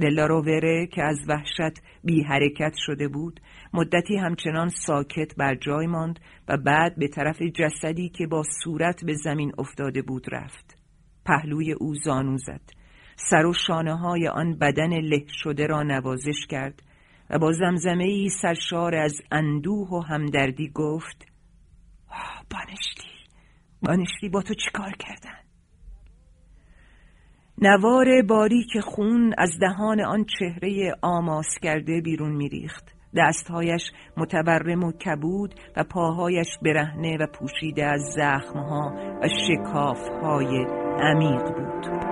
دلارووره 0.00 0.86
که 0.92 1.02
از 1.02 1.18
وحشت 1.28 1.82
بی 2.04 2.22
حرکت 2.22 2.72
شده 2.76 3.08
بود 3.08 3.40
مدتی 3.74 4.16
همچنان 4.16 4.68
ساکت 4.68 5.36
بر 5.36 5.54
جای 5.54 5.86
ماند 5.86 6.20
و 6.48 6.56
بعد 6.56 6.98
به 6.98 7.08
طرف 7.08 7.42
جسدی 7.42 8.08
که 8.08 8.26
با 8.26 8.42
صورت 8.64 9.04
به 9.04 9.14
زمین 9.14 9.52
افتاده 9.58 10.02
بود 10.02 10.26
رفت 10.32 10.78
پهلوی 11.26 11.72
او 11.72 11.94
زانو 11.94 12.38
زد 12.38 12.83
سر 13.16 13.46
و 13.46 13.52
شانه 13.52 13.96
های 13.98 14.28
آن 14.28 14.58
بدن 14.58 15.00
له 15.00 15.24
شده 15.28 15.66
را 15.66 15.82
نوازش 15.82 16.46
کرد 16.50 16.82
و 17.30 17.38
با 17.38 17.52
زمزمه 17.52 18.04
ای 18.04 18.28
سرشار 18.28 18.94
از 18.94 19.14
اندوه 19.32 19.88
و 19.88 20.00
همدردی 20.00 20.70
گفت 20.74 21.26
بانشتی 22.50 23.14
بانشتی 23.82 24.28
با 24.28 24.42
تو 24.42 24.54
چیکار 24.54 24.92
کردن؟ 24.98 25.38
نوار 27.58 28.22
باریک 28.22 28.80
خون 28.80 29.34
از 29.38 29.50
دهان 29.60 30.00
آن 30.00 30.24
چهره 30.38 30.94
آماس 31.02 31.58
کرده 31.62 32.00
بیرون 32.00 32.32
میریخت. 32.32 32.94
دستهایش 33.16 33.82
متورم 34.16 34.84
و 34.84 34.92
کبود 34.92 35.54
و 35.76 35.84
پاهایش 35.84 36.48
برهنه 36.62 37.16
و 37.20 37.26
پوشیده 37.26 37.84
از 37.84 38.00
زخمها 38.16 38.92
و 39.22 39.28
شکافهای 39.28 40.66
عمیق 41.00 41.42
بود. 41.42 42.03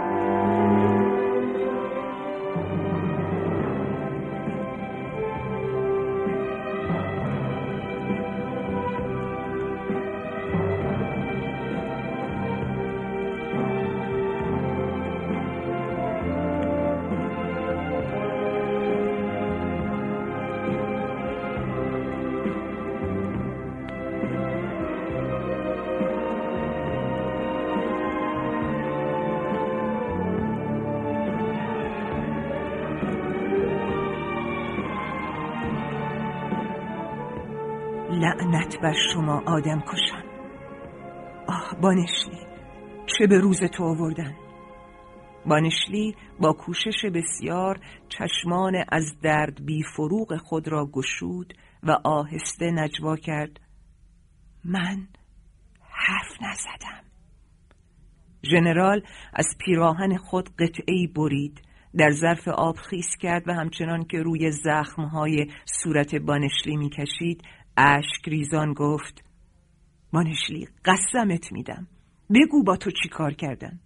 بر 38.83 38.95
شما 39.13 39.43
آدم 39.47 39.81
کشم. 39.81 40.25
آه 41.49 41.77
بانشلی 41.83 42.47
چه 43.07 43.27
به 43.27 43.39
روز 43.39 43.61
تو 43.75 43.85
آوردن. 43.85 44.35
بانشلی 45.47 46.17
با 46.41 46.53
کوشش 46.53 47.05
بسیار 47.15 47.81
چشمان 48.09 48.85
از 48.93 49.21
درد 49.23 49.65
بی 49.65 49.83
فروغ 49.97 50.37
خود 50.37 50.69
را 50.69 50.87
گشود 50.87 51.55
و 51.83 51.97
آهسته 52.05 52.71
نجوا 52.71 53.17
کرد. 53.17 53.61
من 54.65 55.09
حرف 55.91 56.43
نزدم. 56.43 57.05
ژنرال 58.51 59.03
از 59.33 59.47
پیراهن 59.65 60.17
خود 60.17 60.51
قطعی 60.59 61.07
برید 61.07 61.63
در 61.99 62.11
ظرف 62.11 62.49
آب 62.49 62.77
خیس 62.77 63.17
کرد 63.21 63.49
و 63.49 63.53
همچنان 63.53 64.05
که 64.05 64.19
روی 64.19 64.51
زخمهای 64.51 65.47
صورت 65.65 66.15
بانشلی 66.15 66.77
می‌کشید 66.77 67.43
اشک 67.77 68.29
ریزان 68.29 68.73
گفت 68.73 69.25
مانشلی 70.13 70.69
قسمت 70.85 71.53
میدم. 71.53 71.87
بگو 72.35 72.63
با 72.63 72.77
تو 72.77 72.91
چی 72.91 73.09
کار 73.09 73.33
کردن 73.33 73.81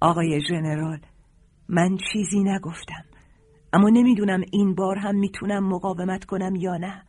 آقای 0.00 0.40
ژنرال 0.48 1.00
من 1.68 1.96
چیزی 2.12 2.40
نگفتم 2.40 3.04
اما 3.72 3.88
نمی‌دونم 3.88 4.40
این 4.52 4.74
بار 4.74 4.98
هم 4.98 5.16
می‌تونم 5.16 5.68
مقاومت 5.68 6.24
کنم 6.24 6.56
یا 6.56 6.76
نه. 6.76 7.02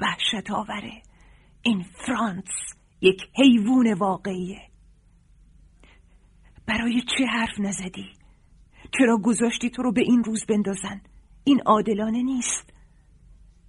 وحشت 0.00 0.50
آوره 0.50 1.02
این 1.62 1.84
فرانس 2.06 2.44
یک 3.00 3.20
حیوان 3.36 3.92
واقعیه. 3.92 4.60
برای 6.66 7.02
چه 7.18 7.26
حرف 7.26 7.60
نزدی؟ 7.60 8.10
چرا 8.98 9.18
گذاشتی 9.24 9.70
تو 9.70 9.82
رو 9.82 9.92
به 9.92 10.00
این 10.00 10.24
روز 10.24 10.46
بندازن؟ 10.48 11.00
این 11.44 11.60
عادلانه 11.66 12.22
نیست. 12.22 12.75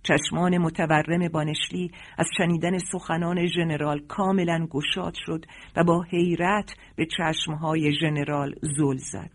چشمان 0.04 0.58
متورم 0.58 1.28
بانشلی 1.28 1.92
از 2.18 2.26
شنیدن 2.38 2.78
سخنان 2.78 3.48
ژنرال 3.48 4.00
کاملا 4.08 4.68
گشاد 4.72 5.14
شد 5.26 5.46
و 5.76 5.84
با 5.84 6.02
حیرت 6.02 6.76
به 6.96 7.08
چشمهای 7.18 7.94
ژنرال 8.00 8.56
زل 8.62 8.98
زد. 8.98 9.32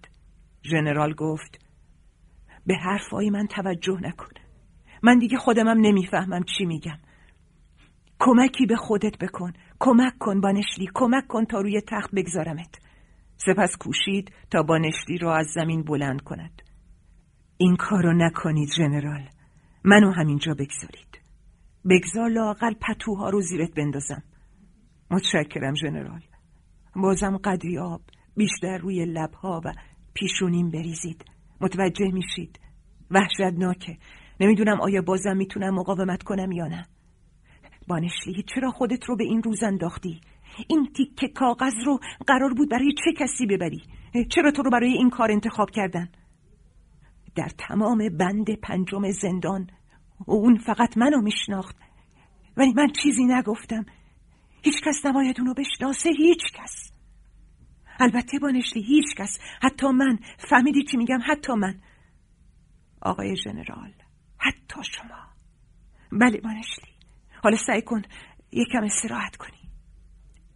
ژنرال 0.64 1.14
گفت 1.14 1.58
به 2.66 2.74
حرفای 2.74 3.30
من 3.30 3.46
توجه 3.46 3.98
نکن. 4.02 4.30
من 5.02 5.18
دیگه 5.18 5.36
خودمم 5.38 5.80
نمی‌فهمم 5.80 6.42
چی 6.42 6.64
میگم. 6.64 6.98
کمکی 8.18 8.66
به 8.66 8.76
خودت 8.76 9.18
بکن. 9.18 9.52
کمک 9.80 10.18
کن 10.18 10.40
بانشلی. 10.40 10.88
کمک 10.94 11.26
کن 11.26 11.44
تا 11.44 11.60
روی 11.60 11.80
تخت 11.80 12.10
بگذارمت. 12.14 12.78
سپس 13.36 13.76
کوشید 13.76 14.32
تا 14.50 14.62
بانشلی 14.62 15.18
را 15.18 15.36
از 15.36 15.46
زمین 15.54 15.82
بلند 15.82 16.20
کند. 16.20 16.62
این 17.56 17.76
کارو 17.76 18.12
نکنید 18.12 18.68
ژنرال 18.76 19.28
منو 19.84 20.12
همینجا 20.12 20.54
بگذارید. 20.54 21.18
بگذار 21.90 22.30
لاقل 22.30 22.74
پتوها 22.74 23.30
رو 23.30 23.40
زیرت 23.40 23.74
بندازم. 23.74 24.22
متشکرم 25.10 25.74
ژنرال 25.74 26.20
بازم 26.96 27.36
قدری 27.36 27.78
آب 27.78 28.00
بیشتر 28.36 28.78
روی 28.78 29.04
لبها 29.04 29.60
و 29.64 29.72
پیشونیم 30.14 30.70
بریزید. 30.70 31.24
متوجه 31.60 32.10
میشید؟ 32.12 32.60
وحشتناکه. 33.10 33.98
نمی‌دونم 34.40 34.80
آیا 34.80 35.02
بازم 35.02 35.36
می‌تونم 35.36 35.74
مقاومت 35.74 36.22
کنم 36.22 36.52
یا 36.52 36.66
نه. 36.66 36.86
بانشلی 37.88 38.44
چرا 38.54 38.70
خودت 38.70 39.04
رو 39.04 39.16
به 39.16 39.24
این 39.24 39.42
روز 39.42 39.62
انداختی؟ 39.62 40.20
این 40.68 40.88
تیکه 40.96 41.28
کاغذ 41.28 41.74
رو 41.86 41.98
قرار 42.26 42.54
بود 42.54 42.70
برای 42.70 42.94
چه 43.04 43.12
کسی 43.18 43.46
ببری؟ 43.46 43.82
چرا 44.30 44.50
تو 44.50 44.62
رو 44.62 44.70
برای 44.70 44.92
این 44.92 45.10
کار 45.10 45.30
انتخاب 45.30 45.70
کردن؟ 45.70 46.08
در 47.34 47.48
تمام 47.58 48.08
بند 48.18 48.60
پنجم 48.62 49.10
زندان. 49.10 49.70
اون 50.26 50.58
فقط 50.58 50.96
منو 50.96 51.20
میشناخت. 51.20 51.76
ولی 52.56 52.72
من 52.72 52.88
چیزی 53.02 53.24
نگفتم. 53.24 53.86
هیچ 54.62 54.74
کس 54.86 55.06
نباید 55.06 55.40
اونو 55.40 55.54
بشناسه 55.54 56.10
هیچ 56.10 56.52
کس. 56.54 56.92
البته 58.00 58.38
بانشلی 58.38 58.82
هیچ 58.82 59.16
کس. 59.16 59.38
حتی 59.62 59.86
من. 59.86 60.18
فهمیدی 60.50 60.84
چی 60.84 60.96
میگم؟ 60.96 61.18
حتی 61.26 61.52
من. 61.52 61.80
آقای 63.00 63.36
ژنرال 63.36 63.92
حتی 64.38 64.80
شما. 64.82 65.26
بله 66.12 66.40
بانشلی 66.40 66.92
حالا 67.42 67.56
سعی 67.56 67.82
کن 67.82 68.02
یکم 68.52 68.84
استراحت 68.84 69.36
کنی. 69.36 69.58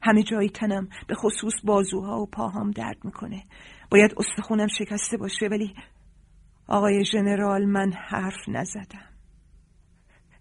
همه 0.02 0.22
جایی 0.22 0.48
تنم 0.48 0.88
به 1.06 1.14
خصوص 1.14 1.54
بازوها 1.64 2.20
و 2.20 2.26
پاهام 2.26 2.70
درد 2.70 3.04
می‌کنه. 3.04 3.44
باید 3.90 4.14
استخونم 4.16 4.66
شکسته 4.66 5.16
باشه 5.16 5.46
ولی 5.46 5.74
آقای 6.68 7.04
ژنرال 7.04 7.64
من 7.64 7.92
حرف 7.92 8.48
نزدم. 8.48 9.06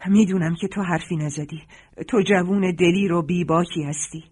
می‌دونم 0.07 0.55
که 0.61 0.67
تو 0.67 0.81
حرفی 0.81 1.15
نزدی. 1.15 1.61
تو 2.09 2.21
جوون 2.21 2.75
دلی 2.79 3.07
رو 3.07 3.21
بیباکی 3.21 3.83
هستی. 3.83 4.23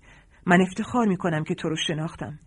من 0.45 0.61
افتخار 0.61 1.07
می‌کنم 1.07 1.43
که 1.43 1.55
تو 1.55 1.69
رو 1.69 1.75
شناختم. 1.87 2.39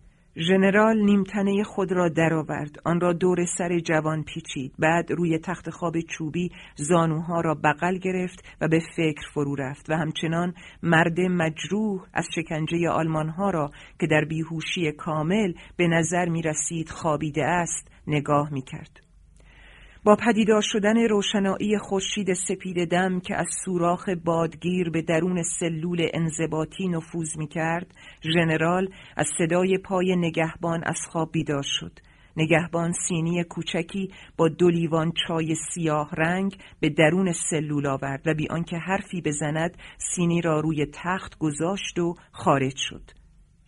ژنرال 0.47 1.05
نیمتنه 1.05 1.63
خود 1.63 1.91
را 1.91 2.09
درآورد. 2.09 2.75
آن 2.85 2.99
را 2.99 3.13
دور 3.13 3.45
سر 3.57 3.79
جوان 3.79 4.23
پیچید. 4.23 4.73
بعد 4.79 5.11
روی 5.11 5.39
تخت 5.39 5.69
خواب 5.69 5.99
چوبی 5.99 6.49
زانوها 6.75 7.41
را 7.41 7.55
بغل 7.63 7.97
گرفت 7.97 8.45
و 8.61 8.67
به 8.67 8.79
فکر 8.95 9.21
فرو 9.33 9.55
رفت 9.55 9.89
و 9.89 9.93
همچنان 9.93 10.53
مرد 10.83 11.19
مجروح 11.19 12.05
از 12.13 12.25
شکنجه 12.35 12.89
آلمان 12.89 13.29
ها 13.29 13.49
را 13.49 13.69
که 13.99 14.07
در 14.07 14.25
بیهوشی 14.25 14.91
کامل 14.91 15.53
به 15.77 15.87
نظر 15.87 16.29
می 16.29 16.41
رسید 16.41 16.89
خوابیده 16.89 17.45
است 17.45 17.91
نگاه 18.07 18.53
می 18.53 18.61
کرد. 18.61 19.06
با 20.07 20.15
پدیدار 20.15 20.61
شدن 20.61 20.97
روشنایی 20.97 21.77
خورشید 21.77 22.33
سپید 22.33 22.89
دم 22.89 23.19
که 23.19 23.35
از 23.35 23.47
سوراخ 23.65 24.09
بادگیر 24.09 24.89
به 24.89 25.01
درون 25.01 25.43
سلول 25.59 26.09
انضباطی 26.13 26.87
نفوذ 26.87 27.37
می 27.37 27.47
کرد، 27.47 27.93
ژنرال 28.33 28.89
از 29.17 29.27
صدای 29.37 29.77
پای 29.77 30.15
نگهبان 30.15 30.83
از 30.85 30.97
خواب 31.11 31.31
بیدار 31.31 31.63
شد. 31.63 31.91
نگهبان 32.37 32.93
سینی 33.07 33.43
کوچکی 33.43 34.11
با 34.37 34.47
دو 34.47 34.69
لیوان 34.69 35.11
چای 35.27 35.55
سیاه 35.73 36.09
رنگ 36.15 36.57
به 36.79 36.89
درون 36.89 37.33
سلول 37.49 37.87
آورد 37.87 38.27
و 38.27 38.33
بی 38.33 38.47
آنکه 38.49 38.77
حرفی 38.77 39.21
بزند 39.21 39.77
سینی 40.15 40.41
را 40.41 40.59
روی 40.59 40.85
تخت 40.85 41.37
گذاشت 41.37 41.99
و 41.99 42.15
خارج 42.31 42.75
شد. 42.75 43.16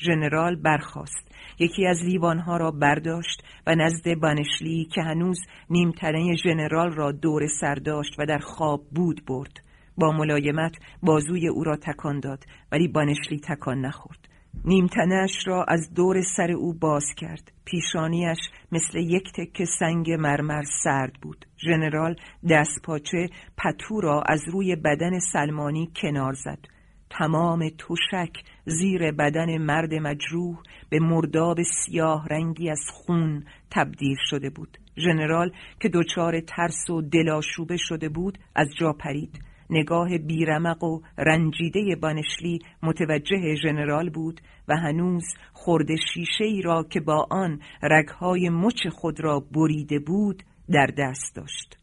ژنرال 0.01 0.55
برخاست. 0.55 1.31
یکی 1.59 1.87
از 1.87 1.97
لیوانها 2.03 2.57
را 2.57 2.71
برداشت 2.71 3.43
و 3.67 3.75
نزد 3.75 4.13
بانشلی 4.13 4.85
که 4.95 5.01
هنوز 5.01 5.39
نیمتنه 5.69 6.35
ژنرال 6.43 6.91
را 6.91 7.11
دور 7.11 7.47
سر 7.61 7.75
داشت 7.75 8.19
و 8.19 8.25
در 8.25 8.37
خواب 8.37 8.81
بود 8.95 9.25
برد. 9.27 9.59
با 9.97 10.11
ملایمت 10.11 10.75
بازوی 11.03 11.47
او 11.47 11.63
را 11.63 11.75
تکان 11.75 12.19
داد 12.19 12.45
ولی 12.71 12.87
بانشلی 12.87 13.39
تکان 13.39 13.81
نخورد. 13.81 14.19
نیمتنهش 14.65 15.47
را 15.47 15.63
از 15.63 15.93
دور 15.93 16.21
سر 16.37 16.51
او 16.51 16.73
باز 16.73 17.05
کرد. 17.17 17.51
پیشانیش 17.65 18.37
مثل 18.71 18.97
یک 18.97 19.31
تکه 19.35 19.65
سنگ 19.79 20.11
مرمر 20.11 20.63
سرد 20.83 21.13
بود. 21.21 21.45
ژنرال 21.65 22.15
دست 22.49 22.81
پاچه 22.83 23.29
پتو 23.57 24.01
را 24.01 24.21
از 24.21 24.41
روی 24.47 24.75
بدن 24.75 25.19
سلمانی 25.33 25.91
کنار 26.01 26.33
زد. 26.33 26.78
تمام 27.09 27.69
تشک 27.69 28.43
زیر 28.65 29.11
بدن 29.11 29.57
مرد 29.57 29.93
مجروح 29.93 30.57
به 30.89 30.99
مرداب 30.99 31.57
سیاه 31.61 32.27
رنگی 32.27 32.69
از 32.69 32.81
خون 32.93 33.43
تبدیل 33.71 34.17
شده 34.29 34.49
بود. 34.49 34.77
ژنرال 34.97 35.51
که 35.79 35.89
دچار 35.93 36.39
ترس 36.39 36.89
و 36.89 37.01
دلاشوبه 37.01 37.77
شده 37.77 38.09
بود 38.09 38.37
از 38.55 38.67
جا 38.79 38.93
پرید. 38.93 39.39
نگاه 39.69 40.17
بیرمق 40.17 40.83
و 40.83 41.01
رنجیده 41.17 41.95
بانشلی 42.01 42.59
متوجه 42.83 43.55
ژنرال 43.63 44.09
بود 44.09 44.41
و 44.67 44.75
هنوز 44.75 45.23
خورده 45.53 45.95
شیشه 46.13 46.43
ای 46.43 46.61
را 46.61 46.83
که 46.83 46.99
با 46.99 47.27
آن 47.31 47.59
رگهای 47.83 48.49
مچ 48.49 48.87
خود 48.87 49.19
را 49.19 49.39
بریده 49.39 49.99
بود 49.99 50.43
در 50.69 50.87
دست 50.97 51.35
داشت. 51.35 51.78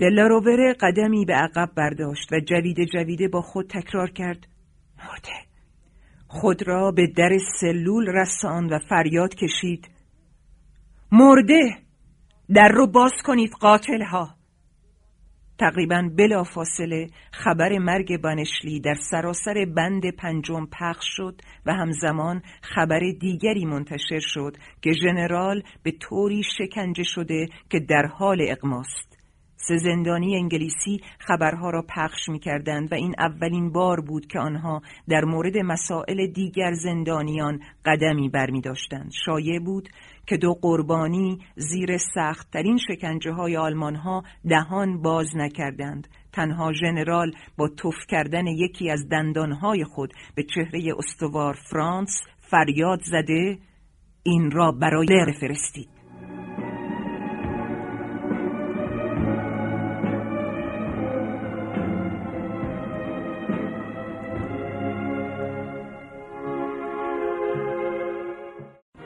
دلاروور 0.00 0.72
قدمی 0.72 1.24
به 1.24 1.34
عقب 1.34 1.70
برداشت 1.76 2.32
و 2.32 2.40
جویده 2.40 2.86
جویده 2.86 3.28
با 3.28 3.42
خود 3.42 3.66
تکرار 3.70 4.10
کرد. 4.10 4.46
مرده. 4.98 5.50
خود 6.28 6.68
را 6.68 6.90
به 6.90 7.06
در 7.06 7.38
سلول 7.60 8.06
رساند 8.06 8.72
و 8.72 8.78
فریاد 8.88 9.34
کشید. 9.34 9.88
مرده! 11.12 11.76
در 12.54 12.68
رو 12.68 12.86
باز 12.86 13.12
کنید 13.24 13.50
قاتل 13.60 14.02
ها 14.02 14.34
تقریبا 15.58 16.10
بلا 16.16 16.44
فاصله 16.44 17.06
خبر 17.32 17.78
مرگ 17.78 18.20
بانشلی 18.20 18.80
در 18.80 18.94
سراسر 19.10 19.66
بند 19.76 20.10
پنجم 20.18 20.66
پخش 20.66 21.04
شد 21.16 21.40
و 21.66 21.72
همزمان 21.72 22.42
خبر 22.62 23.00
دیگری 23.20 23.64
منتشر 23.64 24.20
شد 24.20 24.56
که 24.82 24.92
ژنرال 24.92 25.62
به 25.82 25.92
طوری 26.00 26.42
شکنجه 26.58 27.02
شده 27.02 27.46
که 27.70 27.80
در 27.80 28.06
حال 28.06 28.38
اقماست 28.48 29.09
سه 29.68 29.78
زندانی 29.78 30.36
انگلیسی 30.36 31.00
خبرها 31.18 31.70
را 31.70 31.84
پخش 31.88 32.28
می 32.28 32.38
کردند 32.38 32.92
و 32.92 32.94
این 32.94 33.14
اولین 33.18 33.72
بار 33.72 34.00
بود 34.00 34.26
که 34.26 34.38
آنها 34.38 34.82
در 35.08 35.24
مورد 35.24 35.58
مسائل 35.58 36.26
دیگر 36.26 36.72
زندانیان 36.72 37.60
قدمی 37.84 38.28
بر 38.28 38.50
می 38.50 38.60
داشتند. 38.60 39.10
شایع 39.24 39.58
بود 39.58 39.88
که 40.26 40.36
دو 40.36 40.54
قربانی 40.62 41.38
زیر 41.56 41.96
سختترین 42.14 42.78
شکنجه 42.88 43.32
های 43.32 43.56
آلمان 43.56 43.94
ها 43.94 44.22
دهان 44.48 45.02
باز 45.02 45.26
نکردند. 45.36 46.08
تنها 46.32 46.72
ژنرال 46.72 47.32
با 47.56 47.68
توف 47.68 48.06
کردن 48.08 48.46
یکی 48.46 48.90
از 48.90 49.08
دندانهای 49.08 49.84
خود 49.84 50.12
به 50.34 50.42
چهره 50.54 50.94
استوار 50.98 51.56
فرانس 51.70 52.22
فریاد 52.50 53.00
زده 53.02 53.58
این 54.22 54.50
را 54.50 54.72
برای 54.72 55.32
فرستید. 55.40 55.88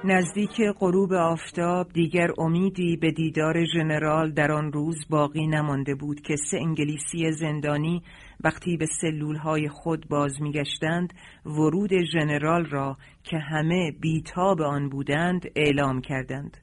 نزدیک 0.06 0.60
غروب 0.78 1.12
آفتاب 1.12 1.92
دیگر 1.92 2.28
امیدی 2.38 2.96
به 2.96 3.10
دیدار 3.10 3.64
ژنرال 3.64 4.30
در 4.30 4.52
آن 4.52 4.72
روز 4.72 4.96
باقی 5.10 5.46
نمانده 5.46 5.94
بود 5.94 6.20
که 6.20 6.36
سه 6.50 6.56
انگلیسی 6.56 7.32
زندانی 7.32 8.02
وقتی 8.44 8.76
به 8.76 8.86
سلولهای 9.00 9.68
خود 9.68 10.08
باز 10.08 10.42
میگشتند 10.42 11.12
ورود 11.46 11.90
ژنرال 12.12 12.64
را 12.64 12.96
که 13.22 13.38
همه 13.38 13.92
بیتاب 14.00 14.62
آن 14.62 14.88
بودند 14.88 15.42
اعلام 15.56 16.00
کردند. 16.00 16.56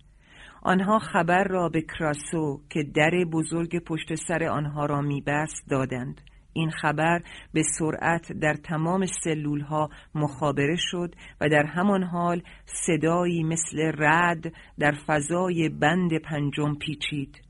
آنها 0.62 1.00
خبر 1.00 1.44
را 1.44 1.70
به 1.70 1.82
کراسو 1.82 2.62
که 2.70 2.84
در 2.84 3.12
بزرگ 3.34 3.84
پشت 3.84 4.16
سر 4.16 4.44
آنها 4.44 4.86
را 4.86 5.02
میبست 5.02 5.70
دادند. 5.70 6.22
این 6.54 6.72
خبر 6.72 7.22
به 7.54 7.64
سرعت 7.80 8.32
در 8.32 8.54
تمام 8.54 9.06
سلول 9.24 9.62
ها 9.62 9.90
مخابره 10.16 10.76
شد 10.78 11.16
و 11.42 11.50
در 11.50 11.66
همان 11.66 12.04
حال 12.04 12.42
صدایی 12.66 13.44
مثل 13.44 13.92
رد 13.98 14.54
در 14.80 14.96
فضای 15.08 15.70
بند 15.70 16.18
پنجم 16.18 16.76
پیچید. 16.76 17.42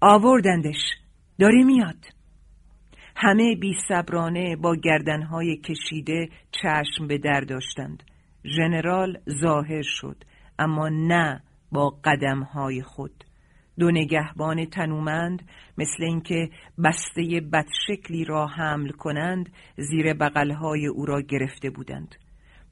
آوردندش. 0.00 0.82
داره 1.38 1.64
میاد. 1.64 2.06
همه 3.16 3.56
بی 3.56 3.74
صبرانه 3.88 4.56
با 4.56 4.76
گردنهای 4.76 5.56
کشیده 5.56 6.28
چشم 6.50 7.06
به 7.06 7.18
در 7.18 7.40
داشتند. 7.40 8.02
ژنرال 8.44 9.18
ظاهر 9.42 9.82
شد 9.82 10.24
اما 10.58 10.88
نه 10.88 11.42
با 11.72 11.90
قدمهای 12.04 12.82
خود. 12.82 13.24
دو 13.78 13.90
نگهبان 13.90 14.64
تنومند 14.64 15.42
مثل 15.78 16.04
اینکه 16.04 16.48
بسته 16.84 17.40
بدشکلی 17.52 18.24
را 18.24 18.46
حمل 18.46 18.90
کنند 18.90 19.52
زیر 19.76 20.14
بغلهای 20.14 20.86
او 20.86 21.06
را 21.06 21.20
گرفته 21.20 21.70
بودند 21.70 22.14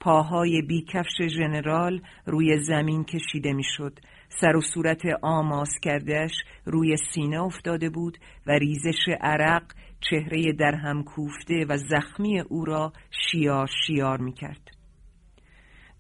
پاهای 0.00 0.62
بیکفش 0.62 1.22
ژنرال 1.36 2.00
روی 2.26 2.62
زمین 2.62 3.04
کشیده 3.04 3.52
می‌شد 3.52 3.98
سر 4.28 4.56
و 4.56 4.60
صورت 4.60 5.02
آماس 5.22 5.70
کردهش 5.82 6.32
روی 6.64 6.96
سینه 6.96 7.42
افتاده 7.42 7.90
بود 7.90 8.18
و 8.46 8.52
ریزش 8.52 9.08
عرق 9.20 9.62
چهره 10.10 10.52
در 10.52 10.74
هم 10.74 11.04
کوفته 11.04 11.66
و 11.68 11.76
زخمی 11.76 12.40
او 12.40 12.64
را 12.64 12.92
شیار 13.10 13.68
شیار 13.86 14.18
می 14.20 14.32
کرد. 14.32 14.79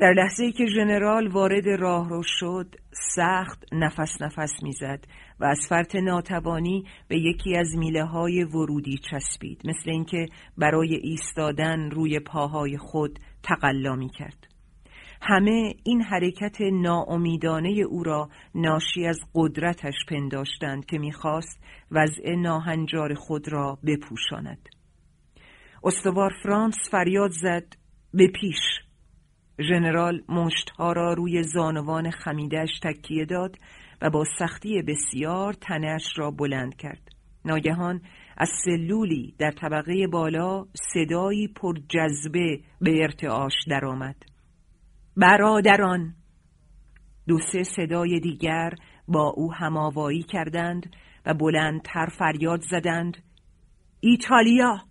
در 0.00 0.12
لحظه 0.12 0.52
که 0.52 0.66
ژنرال 0.66 1.28
وارد 1.28 1.68
راه 1.68 2.08
رو 2.08 2.22
شد 2.26 2.74
سخت 3.14 3.64
نفس 3.72 4.22
نفس 4.22 4.62
می‌زد 4.62 5.04
و 5.40 5.44
از 5.44 5.58
فرط 5.68 5.96
ناتوانی 5.96 6.84
به 7.08 7.18
یکی 7.18 7.56
از 7.56 7.66
میله 7.76 8.04
های 8.04 8.44
ورودی 8.44 8.98
چسبید. 9.10 9.62
مثل 9.64 9.90
اینکه 9.90 10.26
برای 10.58 10.94
ایستادن 10.94 11.90
روی 11.90 12.20
پاهای 12.20 12.78
خود 12.78 13.18
تقلا 13.42 13.96
می 13.96 14.08
کرد 14.08 14.46
همه 15.22 15.74
این 15.84 16.02
حرکت 16.02 16.60
ناامیدانه 16.60 17.68
او 17.68 18.02
را 18.02 18.28
ناشی 18.54 19.06
از 19.06 19.18
قدرتش 19.34 19.94
پنداشتند 20.08 20.86
که 20.86 20.98
می‌خواست 20.98 21.62
وضع 21.90 22.34
ناهنجار 22.34 23.14
خود 23.14 23.52
را 23.52 23.78
بپوشاند. 23.86 24.68
استوار 25.84 26.30
فرانس 26.42 26.76
فریاد 26.90 27.30
زد 27.30 27.74
به 28.14 28.26
پیش! 28.26 28.89
ژنرال 29.68 30.22
مشتها 30.28 30.92
را 30.92 31.12
روی 31.12 31.42
زانوان 31.42 32.10
خمیدش 32.10 32.68
تکیه 32.82 33.24
داد 33.24 33.56
و 34.02 34.10
با 34.10 34.24
سختی 34.38 34.82
بسیار 34.82 35.52
تنش 35.52 36.02
را 36.16 36.30
بلند 36.30 36.76
کرد. 36.76 37.08
ناگهان 37.44 38.00
از 38.36 38.48
سلولی 38.64 39.34
در 39.38 39.50
طبقه 39.50 40.06
بالا 40.06 40.66
صدایی 40.94 41.48
پر 41.48 41.74
جذبه 41.88 42.60
به 42.80 43.02
ارتعاش 43.02 43.52
درآمد. 43.68 44.16
برادران! 45.16 46.14
دو 47.28 47.38
سه 47.52 47.62
صدای 47.62 48.20
دیگر 48.20 48.70
با 49.08 49.28
او 49.36 49.52
هماوایی 49.52 50.22
کردند 50.22 50.96
و 51.26 51.34
بلندتر 51.34 52.06
فریاد 52.18 52.60
زدند. 52.60 53.16
ایتالیا! 54.00 54.89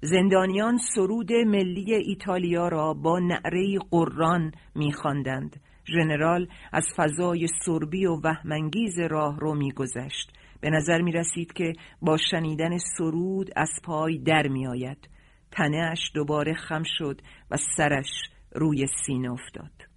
زندانیان 0.00 0.78
سرود 0.94 1.32
ملی 1.32 1.94
ایتالیا 1.94 2.68
را 2.68 2.94
با 2.94 3.18
نعره 3.18 3.78
قران 3.90 4.52
میخواندند. 4.74 5.60
ژنرال 5.86 6.48
از 6.72 6.84
فضای 6.96 7.48
سربی 7.64 8.06
و 8.06 8.20
وهمانگیز 8.24 8.98
راه 8.98 9.38
رو 9.40 9.54
میگذشت. 9.54 10.32
به 10.60 10.70
نظر 10.70 11.02
می 11.02 11.12
رسید 11.12 11.52
که 11.52 11.72
با 12.02 12.16
شنیدن 12.16 12.78
سرود 12.98 13.50
از 13.56 13.70
پای 13.84 14.18
در 14.18 14.48
می 14.48 14.66
آید. 14.66 15.08
تنهش 15.50 16.10
دوباره 16.14 16.54
خم 16.54 16.82
شد 16.98 17.20
و 17.50 17.56
سرش 17.76 18.10
روی 18.54 18.86
سینه 19.06 19.32
افتاد. 19.32 19.87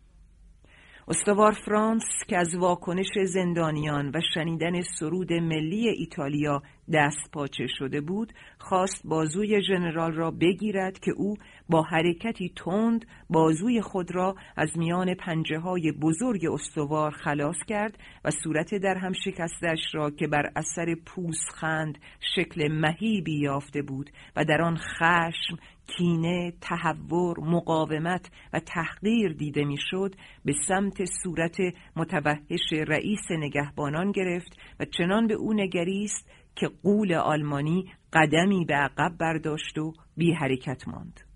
استوار 1.11 1.51
فرانس 1.51 2.03
که 2.27 2.37
از 2.37 2.55
واکنش 2.55 3.07
زندانیان 3.25 4.11
و 4.13 4.21
شنیدن 4.33 4.81
سرود 4.81 5.33
ملی 5.33 5.87
ایتالیا 5.87 6.61
دست 6.93 7.31
پاچه 7.33 7.67
شده 7.67 8.01
بود 8.01 8.33
خواست 8.57 9.01
بازوی 9.07 9.63
ژنرال 9.63 10.13
را 10.13 10.31
بگیرد 10.31 10.99
که 10.99 11.11
او 11.11 11.35
با 11.69 11.81
حرکتی 11.81 12.53
تند 12.55 13.05
بازوی 13.29 13.81
خود 13.81 14.15
را 14.15 14.35
از 14.55 14.69
میان 14.75 15.13
پنجه 15.13 15.59
های 15.59 15.91
بزرگ 15.91 16.45
استوار 16.45 17.11
خلاص 17.11 17.57
کرد 17.67 17.97
و 18.25 18.31
صورت 18.43 18.75
در 18.75 18.95
هم 18.97 19.13
شکستش 19.13 19.79
را 19.93 20.11
که 20.11 20.27
بر 20.27 20.51
اثر 20.55 20.95
پوسخند 21.05 21.97
شکل 22.35 22.67
مهیبی 22.67 23.39
یافته 23.39 23.81
بود 23.81 24.09
و 24.35 24.45
در 24.45 24.61
آن 24.61 24.77
خشم 24.77 25.57
کینه، 25.97 26.53
تحور، 26.61 27.39
مقاومت 27.39 28.31
و 28.53 28.59
تحقیر 28.59 29.33
دیده 29.33 29.65
می‌شد 29.65 30.15
به 30.45 30.53
سمت 30.67 31.05
صورت 31.23 31.57
متوحش 31.95 32.73
رئیس 32.87 33.31
نگهبانان 33.31 34.11
گرفت 34.11 34.59
و 34.79 34.85
چنان 34.85 35.27
به 35.27 35.33
او 35.33 35.53
نگریست 35.53 36.29
که 36.55 36.67
قول 36.83 37.13
آلمانی 37.13 37.91
قدمی 38.13 38.65
به 38.65 38.75
عقب 38.75 39.17
برداشت 39.17 39.77
و 39.77 39.93
بی 40.17 40.33
حرکت 40.33 40.87
ماند. 40.87 41.30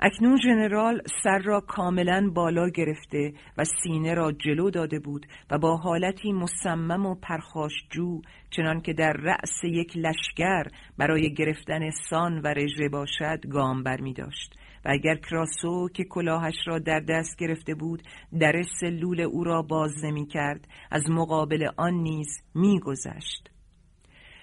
اکنون 0.00 0.36
ژنرال 0.36 1.02
سر 1.22 1.38
را 1.38 1.60
کاملا 1.60 2.30
بالا 2.34 2.68
گرفته 2.68 3.32
و 3.58 3.64
سینه 3.64 4.14
را 4.14 4.32
جلو 4.32 4.70
داده 4.70 4.98
بود 4.98 5.26
و 5.50 5.58
با 5.58 5.76
حالتی 5.76 6.32
مصمم 6.32 7.06
و 7.06 7.14
پرخاشجو 7.14 8.20
چنان 8.50 8.80
که 8.80 8.92
در 8.92 9.12
رأس 9.12 9.64
یک 9.64 9.96
لشگر 9.96 10.64
برای 10.98 11.34
گرفتن 11.34 11.90
سان 11.90 12.40
و 12.40 12.46
رژه 12.46 12.88
باشد 12.88 13.46
گام 13.50 13.82
بر 13.82 14.00
می 14.00 14.12
داشت 14.12 14.54
و 14.84 14.88
اگر 14.88 15.14
کراسو 15.14 15.88
که 15.88 16.04
کلاهش 16.04 16.54
را 16.66 16.78
در 16.78 17.00
دست 17.00 17.36
گرفته 17.38 17.74
بود 17.74 18.02
در 18.40 18.62
سلول 18.80 19.20
او 19.20 19.44
را 19.44 19.62
باز 19.62 20.04
نمی 20.04 20.26
کرد 20.26 20.68
از 20.90 21.02
مقابل 21.10 21.68
آن 21.76 21.94
نیز 21.94 22.28
می 22.54 22.80
گذشت. 22.80 23.55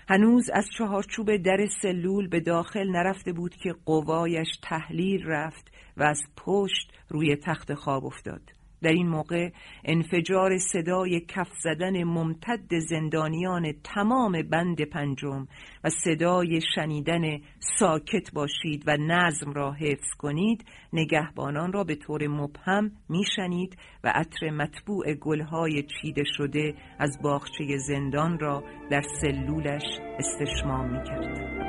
هنوز 0.10 0.50
از 0.50 0.66
چهارچوب 0.78 1.38
در 1.38 1.68
سلول 1.82 2.28
به 2.28 2.40
داخل 2.40 2.90
نرفته 2.90 3.34
بود 3.34 3.56
که 3.56 3.76
قوایش 3.86 4.48
تحلیل 4.64 5.26
رفت 5.26 5.72
و 5.98 6.04
از 6.04 6.22
پشت 6.38 6.92
روی 7.10 7.36
تخت 7.36 7.74
خواب 7.74 8.06
افتاد. 8.06 8.53
در 8.84 8.92
این 8.92 9.08
موقع 9.08 9.50
انفجار 9.86 10.58
صدای 10.58 11.20
کف 11.28 11.48
زدن 11.64 12.04
ممتد 12.04 12.80
زندانیان 12.90 13.74
تمام 13.84 14.42
بند 14.42 14.82
پنجم 14.82 15.48
و 15.84 15.90
صدای 15.90 16.60
شنیدن 16.76 17.40
ساکت 17.80 18.34
باشید 18.34 18.84
و 18.88 18.98
نظم 18.98 19.52
را 19.54 19.72
حفظ 19.72 20.10
کنید 20.18 20.66
نگهبانان 20.94 21.74
را 21.74 21.84
به 21.84 21.96
طور 21.96 22.28
مبهم 22.28 22.92
میشنید 23.10 23.78
و 24.04 24.12
عطر 24.16 24.50
مطبوع 24.50 25.14
گلهای 25.14 25.84
چیده 25.84 26.24
شده 26.38 26.74
از 27.00 27.20
باغچه 27.24 27.78
زندان 27.78 28.40
را 28.40 28.64
در 28.92 29.02
سلولش 29.22 30.00
استشمام 30.20 30.90
می‌کرد. 30.92 31.63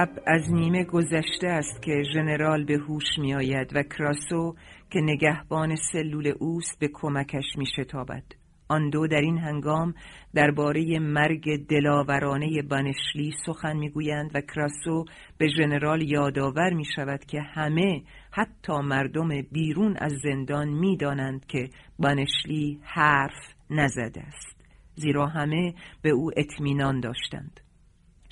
شب 0.00 0.22
از 0.26 0.52
نیمه 0.52 0.84
گذشته 0.84 1.48
است 1.48 1.82
که 1.82 2.02
ژنرال 2.14 2.64
به 2.64 2.74
هوش 2.74 3.18
می 3.18 3.34
آید 3.34 3.76
و 3.76 3.82
کراسو 3.82 4.54
که 4.90 5.00
نگهبان 5.00 5.76
سلول 5.92 6.32
اوست 6.38 6.78
به 6.80 6.88
کمکش 6.92 7.44
می 7.56 7.66
شتابد. 7.66 8.22
آن 8.68 8.90
دو 8.90 9.06
در 9.06 9.20
این 9.20 9.38
هنگام 9.38 9.94
درباره 10.34 10.98
مرگ 10.98 11.66
دلاورانه 11.66 12.62
بانشلی 12.62 13.32
سخن 13.46 13.76
می‌گویند 13.76 14.30
و 14.34 14.40
کراسو 14.40 15.04
به 15.38 15.48
ژنرال 15.48 16.02
یادآور 16.02 16.72
می 16.74 16.84
شود 16.84 17.24
که 17.24 17.40
همه 17.40 18.02
حتی 18.30 18.72
مردم 18.72 19.28
بیرون 19.52 19.96
از 19.96 20.12
زندان 20.22 20.68
می‌دانند 20.68 21.46
که 21.46 21.68
بانشلی 21.98 22.80
حرف 22.82 23.54
نزده 23.70 24.20
است 24.20 24.64
زیرا 24.94 25.26
همه 25.26 25.74
به 26.02 26.10
او 26.10 26.30
اطمینان 26.36 27.00
داشتند 27.00 27.60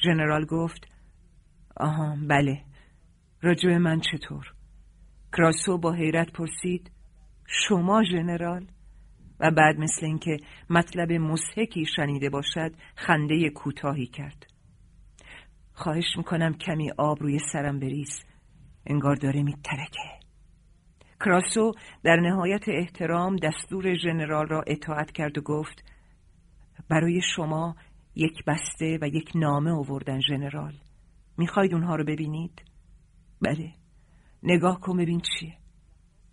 ژنرال 0.04 0.44
گفت 0.44 0.97
آها 1.81 2.17
بله. 2.29 2.64
راجب 3.43 3.69
من 3.69 4.01
چطور؟ 4.01 4.53
کراسو 5.33 5.79
با 5.79 5.93
حیرت 5.93 6.33
پرسید 6.33 6.91
شما 7.47 8.03
ژنرال 8.05 8.67
و 9.41 9.51
بعد 9.51 9.79
مثل 9.79 10.07
اینکه 10.07 10.37
مطلب 10.71 11.12
مسحکی 11.12 11.87
شنیده 11.97 12.31
باشد 12.31 12.73
خنده 12.97 13.51
کوتاهی 13.51 14.07
کرد. 14.07 14.47
خواهش 15.73 16.17
می‌کنم 16.17 16.55
کمی 16.55 16.91
آب 16.99 17.23
روی 17.23 17.38
سرم 17.53 17.79
بریز. 17.79 18.25
انگار 18.87 19.17
داره 19.17 19.43
میترکه. 19.43 20.19
کراسو 21.21 21.73
در 22.05 22.17
نهایت 22.17 22.69
احترام 22.69 23.37
دستور 23.37 23.95
ژنرال 23.95 24.47
را 24.47 24.64
اطاعت 24.67 25.12
کرد 25.12 25.38
و 25.38 25.41
گفت 25.41 25.85
برای 26.88 27.21
شما 27.37 27.77
یک 28.14 28.45
بسته 28.47 28.99
و 29.03 29.09
یک 29.09 29.33
نامه 29.35 29.71
آوردن 29.71 30.21
ژنرال 30.21 30.75
می‌خواید 31.38 31.74
اونها 31.74 31.96
رو 31.96 32.05
ببینید؟ 32.05 32.62
بله. 33.42 33.72
نگاه 34.42 34.81
کن 34.81 34.96
ببین 34.96 35.20
چیه. 35.20 35.55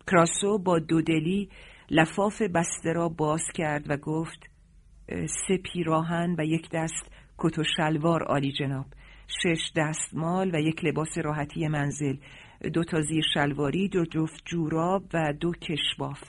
کراسو 0.06 0.58
با 0.58 0.78
دودلی 0.78 1.48
لفاف 1.90 2.42
بسته 2.42 2.92
را 2.92 3.08
باز 3.08 3.42
کرد 3.54 3.90
و 3.90 3.96
گفت 3.96 4.50
سه 5.08 5.56
پیراهن 5.64 6.36
و 6.38 6.44
یک 6.44 6.68
دست 6.72 7.12
کت 7.38 7.58
و 7.58 7.64
شلوار 7.76 8.22
عالی 8.22 8.52
جناب. 8.52 8.86
شش 9.42 9.72
دستمال 9.76 10.54
و 10.54 10.60
یک 10.60 10.84
لباس 10.84 11.18
راحتی 11.24 11.68
منزل. 11.68 12.16
دو 12.74 12.84
تا 12.84 13.00
زیر 13.00 13.24
شلواری 13.34 13.88
دو 13.88 14.04
جفت 14.04 14.44
جوراب 14.44 15.04
و 15.14 15.32
دو 15.40 15.52
کشباف. 15.52 16.22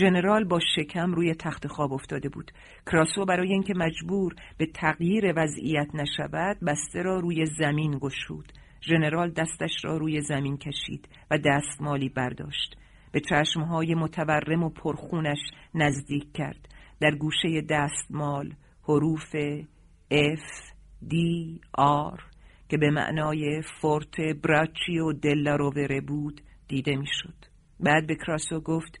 ژنرال 0.00 0.44
با 0.44 0.60
شکم 0.76 1.12
روی 1.12 1.34
تخت 1.34 1.66
خواب 1.66 1.92
افتاده 1.92 2.28
بود. 2.28 2.52
کراسو 2.86 3.24
برای 3.24 3.52
اینکه 3.52 3.74
مجبور 3.76 4.34
به 4.58 4.66
تغییر 4.66 5.32
وضعیت 5.36 5.88
نشود 5.94 6.56
بسته 6.66 7.02
را 7.02 7.20
روی 7.20 7.46
زمین 7.46 7.98
گشود. 7.98 8.52
ژنرال 8.88 9.30
دستش 9.30 9.84
را 9.84 9.96
روی 9.96 10.20
زمین 10.20 10.56
کشید 10.56 11.08
و 11.30 11.38
دستمالی 11.38 12.08
برداشت. 12.08 12.76
به 13.12 13.20
چشمهای 13.20 13.94
متورم 13.94 14.62
و 14.62 14.70
پرخونش 14.70 15.38
نزدیک 15.74 16.32
کرد. 16.34 16.68
در 17.00 17.10
گوشه 17.10 17.60
دستمال 17.70 18.54
حروف 18.82 19.36
F 20.12 20.72
D 21.10 21.14
R 21.78 22.20
که 22.68 22.76
به 22.76 22.90
معنای 22.90 23.62
فورت 23.80 24.20
براچی 24.42 24.98
و 24.98 25.12
دلارووره 25.12 26.00
بود 26.00 26.40
دیده 26.68 26.96
می‌شد. 26.96 27.34
بعد 27.80 28.06
به 28.06 28.16
کراسو 28.26 28.60
گفت 28.60 29.00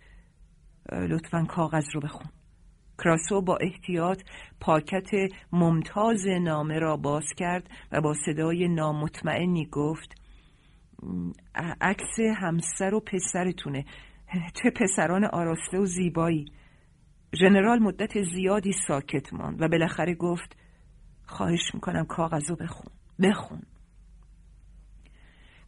لطفا 0.92 1.44
کاغذ 1.44 1.84
رو 1.94 2.00
بخون. 2.00 2.26
کراسو 2.98 3.40
با 3.40 3.56
احتیاط 3.60 4.22
پاکت 4.60 5.10
ممتاز 5.52 6.26
نامه 6.26 6.78
را 6.78 6.96
باز 6.96 7.24
کرد 7.36 7.70
و 7.92 8.00
با 8.00 8.14
صدای 8.26 8.68
نامطمئنی 8.68 9.66
گفت 9.66 10.14
عکس 11.80 12.20
همسر 12.36 12.94
و 12.94 13.00
پسرتونه. 13.00 13.84
چه 14.62 14.70
پسران 14.70 15.24
آراسته 15.24 15.78
و 15.78 15.86
زیبایی. 15.86 16.44
ژنرال 17.40 17.78
مدت 17.78 18.22
زیادی 18.22 18.72
ساکت 18.88 19.32
ماند 19.32 19.62
و 19.62 19.68
بالاخره 19.68 20.14
گفت 20.14 20.56
خواهش 21.26 21.74
می‌کنم 21.74 22.04
کاغذ 22.04 22.50
رو 22.50 22.56
بخون. 22.56 22.92
بخون. 23.22 23.62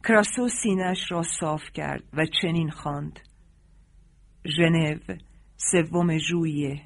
کراسو 0.03 0.47
سینش 0.63 1.11
را 1.11 1.21
صاف 1.39 1.61
کرد 1.73 2.03
و 2.13 2.25
چنین 2.41 2.69
خواند. 2.69 3.19
ژنو 4.57 4.97
سوم 5.57 6.17
ژوئیه. 6.17 6.81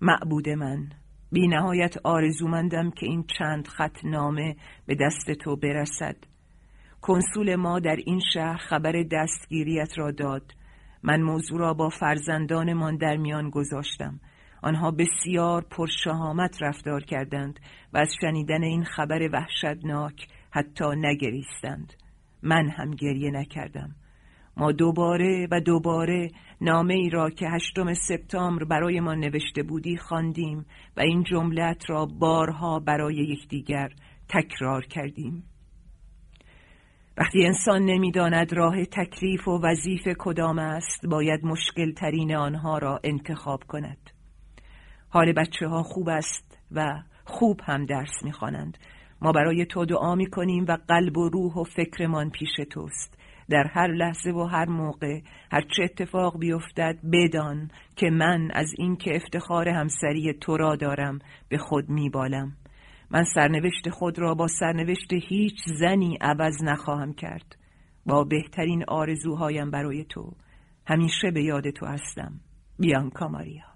معبود 0.00 0.48
من. 0.48 0.88
بی 1.32 1.48
نهایت 1.48 1.94
آرزومندم 2.04 2.90
که 2.90 3.06
این 3.06 3.24
چند 3.38 3.68
خط 3.68 4.04
نامه 4.04 4.56
به 4.86 4.94
دست 4.94 5.30
تو 5.30 5.56
برسد. 5.56 6.16
کنسول 7.00 7.56
ما 7.56 7.80
در 7.80 7.96
این 7.96 8.20
شهر 8.34 8.56
خبر 8.56 9.04
دستگیریت 9.12 9.98
را 9.98 10.10
داد. 10.10 10.52
من 11.02 11.22
موضوع 11.22 11.58
را 11.58 11.74
با 11.74 11.88
فرزندانمان 11.88 12.96
در 12.96 13.16
میان 13.16 13.50
گذاشتم. 13.50 14.20
آنها 14.62 14.90
بسیار 14.90 15.66
پرشهامت 15.70 16.62
رفتار 16.62 17.00
کردند 17.04 17.60
و 17.92 17.98
از 17.98 18.08
شنیدن 18.20 18.62
این 18.62 18.84
خبر 18.84 19.28
وحشتناک 19.32 20.28
حتی 20.50 20.84
نگریستند. 20.96 21.92
من 22.42 22.68
هم 22.68 22.90
گریه 22.90 23.30
نکردم. 23.30 23.94
ما 24.56 24.72
دوباره 24.72 25.48
و 25.50 25.60
دوباره 25.60 26.30
نامه 26.60 26.94
ای 26.94 27.10
را 27.10 27.30
که 27.30 27.48
هشتم 27.48 27.94
سپتامبر 27.94 28.64
برای 28.64 29.00
ما 29.00 29.14
نوشته 29.14 29.62
بودی 29.62 29.96
خواندیم 29.96 30.66
و 30.96 31.00
این 31.00 31.22
جملت 31.22 31.90
را 31.90 32.06
بارها 32.06 32.78
برای 32.78 33.14
یکدیگر 33.14 33.88
تکرار 34.28 34.84
کردیم. 34.84 35.44
وقتی 37.18 37.46
انسان 37.46 37.82
نمی‌داند 37.82 38.52
راه 38.52 38.84
تکلیف 38.84 39.48
و 39.48 39.60
وظیف 39.62 40.08
کدام 40.18 40.58
است 40.58 41.06
باید 41.06 41.44
مشکل 41.44 41.92
ترین 41.92 42.34
آنها 42.34 42.78
را 42.78 43.00
انتخاب 43.04 43.60
کند. 43.68 44.10
حال 45.08 45.32
بچه 45.32 45.66
ها 45.68 45.82
خوب 45.82 46.08
است 46.08 46.58
و 46.72 47.02
خوب 47.24 47.60
هم 47.64 47.86
درس 47.86 48.24
می‌خوانند. 48.24 48.78
ما 49.22 49.32
برای 49.32 49.66
تو 49.66 49.84
دعا 49.84 50.14
می 50.14 50.26
کنیم 50.26 50.64
و 50.68 50.76
قلب 50.88 51.18
و 51.18 51.28
روح 51.28 51.54
و 51.54 51.64
فکرمان 51.64 52.30
پیش 52.30 52.50
توست. 52.70 53.18
در 53.50 53.66
هر 53.74 53.86
لحظه 53.86 54.30
و 54.30 54.42
هر 54.42 54.68
موقع 54.68 55.20
هر 55.52 55.62
چه 55.76 55.82
اتفاق 55.82 56.38
بیفتد 56.38 56.98
بدان 57.12 57.70
که 57.96 58.10
من 58.10 58.50
از 58.54 58.66
اینکه 58.78 59.16
افتخار 59.16 59.68
همسری 59.68 60.32
تو 60.40 60.56
را 60.56 60.76
دارم 60.76 61.18
به 61.48 61.58
خود 61.58 61.88
میبالم. 61.88 62.56
من 63.10 63.24
سرنوشت 63.34 63.90
خود 63.90 64.18
را 64.18 64.34
با 64.34 64.46
سرنوشت 64.46 65.12
هیچ 65.12 65.58
زنی 65.66 66.18
عوض 66.20 66.62
نخواهم 66.62 67.12
کرد. 67.12 67.56
با 68.06 68.24
بهترین 68.24 68.84
آرزوهایم 68.88 69.70
برای 69.70 70.04
تو. 70.04 70.32
همیشه 70.86 71.30
به 71.30 71.42
یاد 71.42 71.70
تو 71.70 71.86
هستم 71.86 72.40
بیانکا 72.78 73.28
ماریا. 73.28 73.72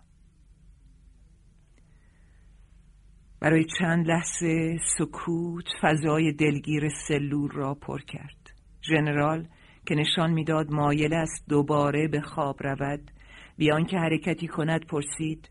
برای 3.41 3.65
چند 3.79 4.07
لحظه 4.07 4.77
سکوت 4.99 5.65
فضای 5.83 6.33
دلگیر 6.33 6.89
سلول 7.09 7.51
را 7.51 7.75
پر 7.75 7.99
کرد. 7.99 8.51
ژنرال 8.83 9.49
که 9.87 9.95
نشان 9.95 10.33
می‌داد 10.33 10.71
مایل 10.71 11.15
است 11.15 11.45
دوباره 11.49 12.09
به 12.09 12.21
خواب 12.21 12.57
رود 12.63 13.11
بیان 13.57 13.85
که 13.85 13.99
حرکتی 13.99 14.47
کند 14.47 14.87
پرسید 14.87 15.51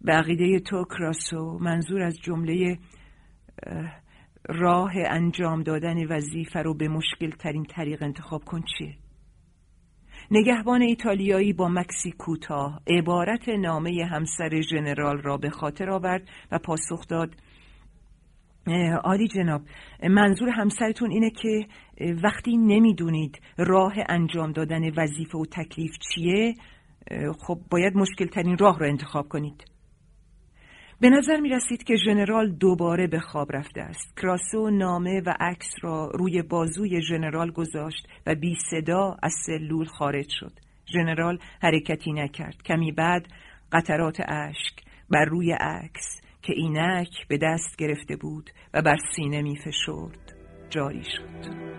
به 0.00 0.12
عقیده 0.12 0.58
تو 0.58 0.84
کراسو 0.84 1.58
منظور 1.58 2.02
از 2.02 2.18
جمله 2.22 2.78
راه 4.48 4.92
انجام 4.96 5.62
دادن 5.62 6.06
وظیفه 6.06 6.62
رو 6.62 6.74
به 6.74 6.88
مشکل 6.88 7.30
ترین 7.30 7.64
طریق 7.64 8.02
انتخاب 8.02 8.44
کن 8.44 8.62
چیه؟ 8.78 8.94
نگهبان 10.30 10.82
ایتالیایی 10.82 11.52
با 11.52 11.68
مکسی 11.68 12.12
کوتاه 12.12 12.80
عبارت 12.86 13.48
نامه 13.48 14.04
همسر 14.10 14.60
ژنرال 14.60 15.18
را 15.18 15.36
به 15.36 15.50
خاطر 15.50 15.90
آورد 15.90 16.28
و 16.52 16.58
پاسخ 16.58 17.08
داد 17.08 17.34
عالی 19.04 19.28
جناب 19.28 19.62
منظور 20.02 20.48
همسرتون 20.48 21.10
اینه 21.10 21.30
که 21.30 21.66
وقتی 22.22 22.56
نمی‌دونید 22.56 23.40
راه 23.58 23.94
انجام 24.08 24.52
دادن 24.52 24.90
وظیفه 24.96 25.38
و 25.38 25.44
تکلیف 25.44 25.92
چیه 25.98 26.54
خب 27.46 27.58
باید 27.70 27.96
مشکل 27.96 28.26
ترین 28.26 28.58
راه 28.58 28.78
را 28.78 28.86
انتخاب 28.86 29.28
کنید 29.28 29.64
به 31.00 31.10
نظر 31.10 31.40
می 31.40 31.48
رسید 31.48 31.82
که 31.82 31.96
ژنرال 31.96 32.52
دوباره 32.52 33.06
به 33.06 33.20
خواب 33.20 33.56
رفته 33.56 33.80
است. 33.80 34.16
کراسو 34.16 34.70
نامه 34.70 35.22
و 35.26 35.34
عکس 35.40 35.68
را 35.82 36.10
روی 36.14 36.42
بازوی 36.42 37.02
ژنرال 37.02 37.50
گذاشت 37.50 38.08
و 38.26 38.34
بی 38.34 38.56
صدا 38.70 39.16
از 39.22 39.32
سلول 39.46 39.86
خارج 39.86 40.28
شد. 40.28 40.52
ژنرال 40.92 41.38
حرکتی 41.62 42.12
نکرد. 42.12 42.62
کمی 42.64 42.92
بعد 42.92 43.26
قطرات 43.72 44.20
اشک 44.28 44.84
بر 45.10 45.24
روی 45.24 45.52
عکس 45.52 46.21
که 46.42 46.52
اینک 46.56 47.28
به 47.28 47.38
دست 47.42 47.76
گرفته 47.78 48.16
بود 48.16 48.50
و 48.74 48.82
بر 48.82 48.96
سینه 49.16 49.42
می 49.42 49.58
جاری 50.70 51.04
شد. 51.04 51.72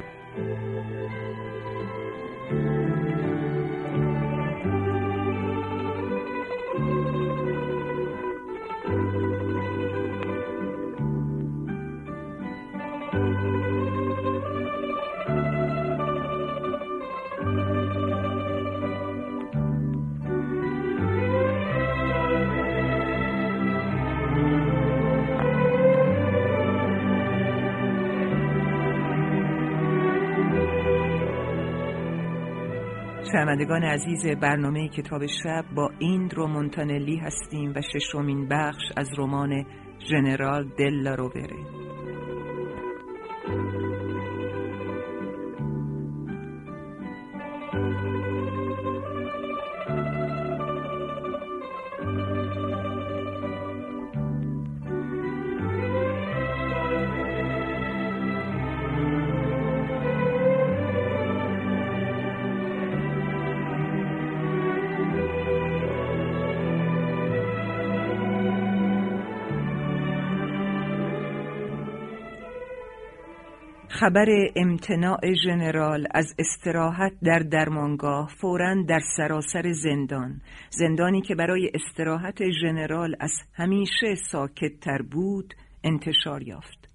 شنوندگان 33.33 33.83
عزیز 33.83 34.25
برنامه 34.41 34.89
کتاب 34.89 35.25
شب 35.25 35.65
با 35.75 35.91
این 35.99 36.29
مونتانلی 36.37 37.17
هستیم 37.17 37.73
و 37.75 37.81
ششمین 37.81 38.47
بخش 38.47 38.83
از 38.97 39.09
رمان 39.17 39.65
ژنرال 40.09 40.69
دل 40.77 41.07
روبره 41.07 41.82
خبر 74.03 74.27
امتناع 74.55 75.33
ژنرال 75.43 76.07
از 76.11 76.35
استراحت 76.39 77.13
در 77.23 77.39
درمانگاه 77.39 78.29
فورا 78.41 78.83
در 78.87 78.99
سراسر 79.17 79.71
زندان. 79.71 80.41
زندانی 80.69 81.21
که 81.21 81.35
برای 81.35 81.71
استراحت 81.73 82.49
ژنرال 82.61 83.15
از 83.19 83.31
همیشه 83.53 84.15
ساکت 84.31 84.79
تر 84.81 85.01
بود 85.01 85.53
انتشار 85.83 86.43
یافت. 86.43 86.89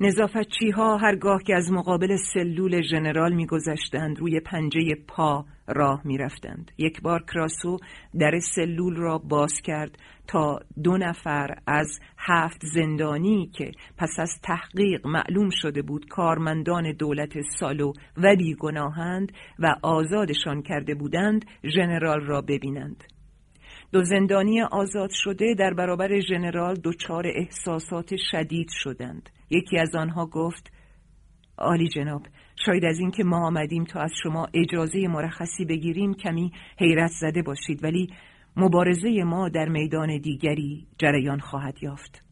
نظافتچی 0.00 0.70
ها 0.70 0.96
هرگاه 0.96 1.42
که 1.42 1.54
از 1.54 1.72
مقابل 1.72 2.16
سلول 2.34 2.82
ژنرال 2.82 3.32
میگذشتند 3.32 4.18
روی 4.18 4.40
پنجه 4.40 4.94
پا 5.08 5.44
راه 5.76 6.00
می‌رفتند. 6.04 6.70
یک 6.78 7.02
بار 7.02 7.22
کراسو 7.22 7.76
در 8.18 8.40
سلول 8.54 8.96
را 8.96 9.18
باز 9.18 9.52
کرد 9.64 9.98
تا 10.26 10.58
دو 10.84 10.96
نفر 10.96 11.58
از 11.66 12.00
هفت 12.18 12.62
زندانی 12.74 13.50
که 13.54 13.70
پس 13.98 14.10
از 14.18 14.30
تحقیق 14.42 15.06
معلوم 15.06 15.50
شده 15.50 15.82
بود 15.82 16.08
کارمندان 16.08 16.92
دولت 16.92 17.32
سالو 17.58 17.92
و 18.16 18.36
بیگناهند 18.36 19.32
و 19.58 19.74
آزادشان 19.82 20.62
کرده 20.62 20.94
بودند 20.94 21.44
ژنرال 21.74 22.20
را 22.20 22.40
ببینند. 22.40 23.04
دو 23.92 24.04
زندانی 24.04 24.62
آزاد 24.62 25.10
شده 25.12 25.54
در 25.58 25.74
برابر 25.74 26.20
ژنرال 26.20 26.74
دچار 26.84 27.26
احساسات 27.26 28.14
شدید 28.30 28.68
شدند. 28.70 29.30
یکی 29.50 29.78
از 29.78 29.94
آنها 29.94 30.26
گفت 30.26 30.72
عالی 31.60 31.88
جناب 31.88 32.22
شاید 32.66 32.84
از 32.84 32.98
اینکه 32.98 33.24
ما 33.24 33.46
آمدیم 33.46 33.84
تا 33.84 34.00
از 34.00 34.12
شما 34.22 34.48
اجازه 34.54 35.08
مرخصی 35.08 35.64
بگیریم 35.64 36.14
کمی 36.14 36.52
حیرت 36.78 37.10
زده 37.20 37.42
باشید 37.42 37.84
ولی 37.84 38.08
مبارزه 38.56 39.22
ما 39.24 39.48
در 39.48 39.68
میدان 39.68 40.18
دیگری 40.18 40.86
جریان 40.98 41.38
خواهد 41.38 41.82
یافت. 41.82 42.24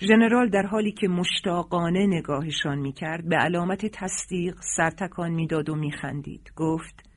ژنرال 0.00 0.48
در 0.48 0.66
حالی 0.66 0.92
که 0.92 1.08
مشتاقانه 1.08 2.06
نگاهشان 2.06 2.78
می‌کرد 2.78 3.28
به 3.28 3.36
علامت 3.36 3.86
تصدیق 3.86 4.54
سرتکان 4.76 5.30
می‌داد 5.30 5.68
و 5.68 5.74
میخندید. 5.74 6.52
گفت 6.56 7.10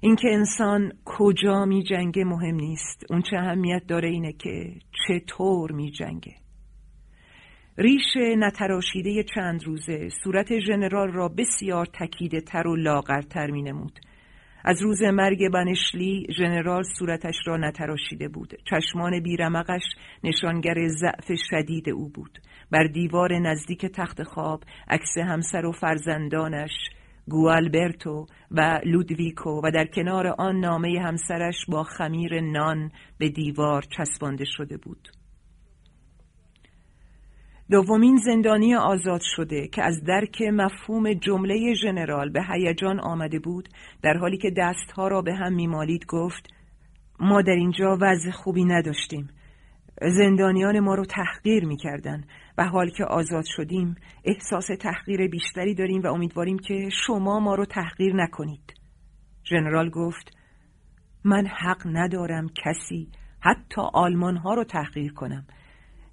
اینکه 0.00 0.28
انسان 0.32 0.92
کجا 1.04 1.64
میجنگه 1.64 2.24
مهم 2.24 2.54
نیست. 2.54 3.04
اون 3.10 3.22
چه 3.30 3.36
اهمیت 3.36 3.82
داره 3.88 4.08
اینه 4.08 4.32
که 4.32 4.74
چطور 5.08 5.72
میجنگه. 5.72 6.34
ریش 7.78 8.16
نتراشیده 8.38 9.24
چند 9.34 9.64
روزه 9.64 10.08
صورت 10.24 10.58
ژنرال 10.60 11.12
را 11.12 11.28
بسیار 11.28 11.86
تکیده 11.86 12.40
تر 12.40 12.66
و 12.66 12.76
لاغرتر 12.76 13.50
می 13.50 13.62
نمود. 13.62 14.00
از 14.64 14.82
روز 14.82 15.02
مرگ 15.02 15.48
بنشلی 15.52 16.26
ژنرال 16.38 16.82
صورتش 16.98 17.34
را 17.46 17.56
نتراشیده 17.56 18.28
بود. 18.28 18.54
چشمان 18.70 19.20
بیرمقش 19.20 19.82
نشانگر 20.24 20.88
ضعف 20.88 21.38
شدید 21.50 21.88
او 21.88 22.08
بود. 22.08 22.38
بر 22.70 22.86
دیوار 22.86 23.38
نزدیک 23.38 23.86
تخت 23.86 24.22
خواب 24.22 24.64
عکس 24.88 25.18
همسر 25.18 25.66
و 25.66 25.72
فرزندانش 25.72 26.72
گوالبرتو 27.28 28.26
و 28.50 28.80
لودویکو 28.84 29.60
و 29.64 29.70
در 29.70 29.86
کنار 29.86 30.26
آن 30.26 30.60
نامه 30.60 31.00
همسرش 31.00 31.66
با 31.68 31.82
خمیر 31.82 32.40
نان 32.40 32.90
به 33.18 33.28
دیوار 33.28 33.82
چسبانده 33.82 34.44
شده 34.44 34.76
بود. 34.76 35.08
دومین 37.70 38.16
زندانی 38.16 38.74
آزاد 38.74 39.20
شده 39.36 39.68
که 39.68 39.82
از 39.82 40.04
درک 40.04 40.42
مفهوم 40.42 41.12
جمله 41.12 41.74
ژنرال 41.74 42.30
به 42.30 42.42
هیجان 42.42 43.00
آمده 43.00 43.38
بود 43.38 43.68
در 44.02 44.16
حالی 44.16 44.38
که 44.38 44.50
دستها 44.56 45.08
را 45.08 45.22
به 45.22 45.34
هم 45.34 45.52
میمالید 45.52 46.06
گفت 46.06 46.48
ما 47.20 47.42
در 47.42 47.52
اینجا 47.52 47.98
وضع 48.00 48.30
خوبی 48.30 48.64
نداشتیم. 48.64 49.28
زندانیان 50.02 50.80
ما 50.80 50.94
رو 50.94 51.04
تحقیر 51.04 51.64
می‌کردن 51.64 52.24
و 52.58 52.64
حال 52.64 52.90
که 52.90 53.04
آزاد 53.04 53.44
شدیم 53.56 53.94
احساس 54.24 54.66
تحقیر 54.80 55.28
بیشتری 55.28 55.74
داریم 55.74 56.02
و 56.02 56.06
امیدواریم 56.06 56.58
که 56.58 56.88
شما 57.06 57.40
ما 57.40 57.54
رو 57.54 57.64
تحقیر 57.64 58.14
نکنید. 58.14 58.74
ژنرال 59.50 59.90
گفت 59.90 60.36
من 61.24 61.46
حق 61.46 61.82
ندارم 61.86 62.46
کسی 62.64 63.08
حتی 63.40 63.82
آلمان 63.92 64.36
ها 64.36 64.54
رو 64.54 64.64
تحقیر 64.64 65.12
کنم. 65.12 65.46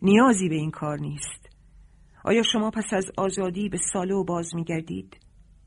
نیازی 0.03 0.49
به 0.49 0.55
این 0.55 0.71
کار 0.71 0.99
نیست. 0.99 1.49
آیا 2.23 2.43
شما 2.43 2.71
پس 2.71 2.93
از 2.93 3.11
آزادی 3.17 3.69
به 3.69 3.77
سالو 3.93 4.23
باز 4.23 4.55
میگردید؟ 4.55 5.17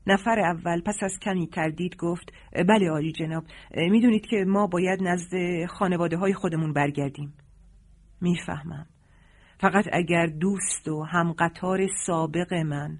نفر 0.07 0.39
اول 0.39 0.81
پس 0.81 0.97
از 1.01 1.19
کمی 1.21 1.47
تردید 1.47 1.95
گفت 1.95 2.33
بله 2.67 2.91
آلی 2.91 3.11
جناب 3.11 3.43
می‌دونید 3.75 4.25
که 4.25 4.45
ما 4.47 4.67
باید 4.67 5.03
نزد 5.03 5.65
خانواده 5.69 6.17
های 6.17 6.33
خودمون 6.33 6.73
برگردیم. 6.73 7.33
می‌فهمم. 8.21 8.85
فقط 9.59 9.85
اگر 9.93 10.25
دوست 10.25 10.87
و 10.87 11.03
هم 11.03 11.33
قطار 11.33 11.87
سابق 12.05 12.53
من 12.53 12.99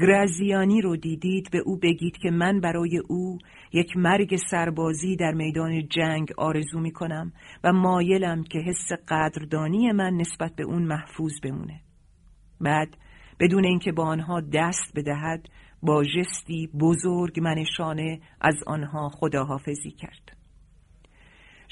گرازیانی 0.00 0.80
رو 0.80 0.96
دیدید 0.96 1.50
به 1.50 1.58
او 1.58 1.76
بگید 1.76 2.16
که 2.16 2.30
من 2.30 2.60
برای 2.60 2.98
او 3.08 3.38
یک 3.72 3.96
مرگ 3.96 4.36
سربازی 4.50 5.16
در 5.16 5.32
میدان 5.32 5.88
جنگ 5.88 6.32
آرزو 6.36 6.80
می 6.80 6.92
کنم 6.92 7.32
و 7.64 7.72
مایلم 7.72 8.44
که 8.44 8.58
حس 8.58 8.92
قدردانی 9.08 9.92
من 9.92 10.12
نسبت 10.14 10.54
به 10.56 10.62
اون 10.62 10.82
محفوظ 10.82 11.32
بمونه. 11.42 11.80
بعد 12.60 12.96
بدون 13.40 13.64
اینکه 13.64 13.92
با 13.92 14.04
آنها 14.04 14.40
دست 14.40 14.92
بدهد 14.96 15.48
با 15.82 16.04
جستی 16.04 16.66
بزرگ 16.80 17.40
منشانه 17.40 18.20
از 18.40 18.54
آنها 18.66 19.08
خداحافظی 19.08 19.90
کرد. 19.90 20.41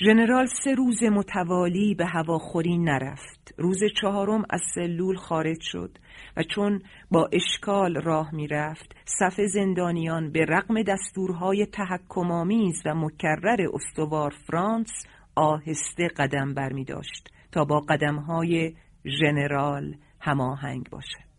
ژنرال 0.04 0.46
سه 0.64 0.74
روز 0.74 1.02
متوالی 1.02 1.94
به 1.94 2.06
هواخوری 2.06 2.78
نرفت. 2.78 3.54
روز 3.58 3.78
چهارم 4.00 4.44
از 4.50 4.60
سلول 4.74 5.16
خارج 5.16 5.60
شد 5.60 5.98
و 6.36 6.42
چون 6.42 6.82
با 7.10 7.28
اشکال 7.32 7.96
راه 8.02 8.34
می‌رفت 8.34 8.96
صف 9.04 9.40
زندانیان 9.40 10.32
به 10.32 10.44
رغم 10.44 10.82
دستورهای 10.82 11.66
تحکمآمیز 11.66 12.82
و 12.86 12.94
مکرر 12.94 13.66
استوار 13.72 14.34
فرانس 14.46 14.90
آهسته 15.34 16.08
قدم 16.08 16.54
برمی 16.54 16.84
داشت 16.84 17.28
تا 17.52 17.64
با 17.64 17.80
قدمهای 17.80 18.74
ژنرال 19.04 19.96
هماهنگ 20.20 20.90
باشد. 20.90 21.29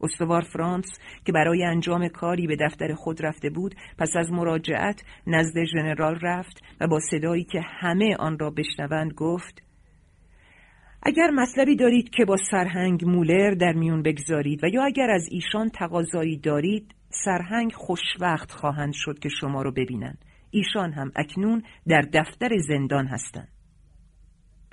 استوار 0.00 0.42
فرانس 0.42 0.98
که 1.24 1.32
برای 1.32 1.64
انجام 1.64 2.08
کاری 2.08 2.46
به 2.46 2.56
دفتر 2.60 2.94
خود 2.94 3.26
رفته 3.26 3.50
بود 3.50 3.74
پس 3.98 4.10
از 4.16 4.30
مراجعت 4.30 5.02
نزد 5.26 5.64
ژنرال 5.64 6.18
رفت 6.22 6.62
و 6.80 6.86
با 6.86 7.00
صدایی 7.10 7.44
که 7.44 7.60
همه 7.80 8.16
آن 8.18 8.38
را 8.38 8.50
بشنوند 8.50 9.12
گفت 9.12 9.62
اگر 11.02 11.30
مطلبی 11.30 11.76
دارید 11.76 12.10
که 12.10 12.24
با 12.24 12.36
سرهنگ 12.50 13.04
مولر 13.04 13.50
در 13.50 13.72
میون 13.72 14.02
بگذارید 14.02 14.64
و 14.64 14.68
یا 14.68 14.84
اگر 14.84 15.10
از 15.10 15.28
ایشان 15.30 15.68
تقاضایی 15.68 16.36
دارید 16.36 16.94
سرهنگ 17.08 17.72
خوشوقت 17.72 18.52
خواهند 18.52 18.92
شد 18.92 19.18
که 19.18 19.28
شما 19.28 19.62
رو 19.62 19.72
ببینند. 19.72 20.24
ایشان 20.50 20.92
هم 20.92 21.12
اکنون 21.16 21.62
در 21.88 22.00
دفتر 22.00 22.58
زندان 22.68 23.06
هستند. 23.06 23.48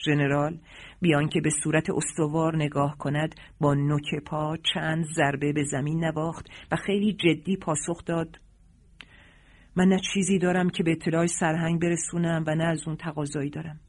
ژنرال 0.05 0.57
بیان 1.01 1.29
که 1.29 1.41
به 1.41 1.49
صورت 1.63 1.89
استوار 1.89 2.55
نگاه 2.55 2.97
کند 2.97 3.35
با 3.59 3.73
نوک 3.73 4.15
پا 4.25 4.57
چند 4.73 5.05
ضربه 5.15 5.53
به 5.53 5.63
زمین 5.63 6.03
نواخت 6.03 6.49
و 6.71 6.75
خیلی 6.75 7.13
جدی 7.13 7.57
پاسخ 7.57 8.05
داد. 8.05 8.39
من 9.75 9.87
نه 9.87 9.99
چیزی 10.13 10.39
دارم 10.39 10.69
که 10.69 10.83
به 10.83 10.91
اطلاع 10.91 11.25
سرهنگ 11.25 11.81
برسونم 11.81 12.43
و 12.47 12.55
نه 12.55 12.63
از 12.63 12.87
اون 12.87 12.95
تقاضایی 12.95 13.49
دارم. 13.49 13.79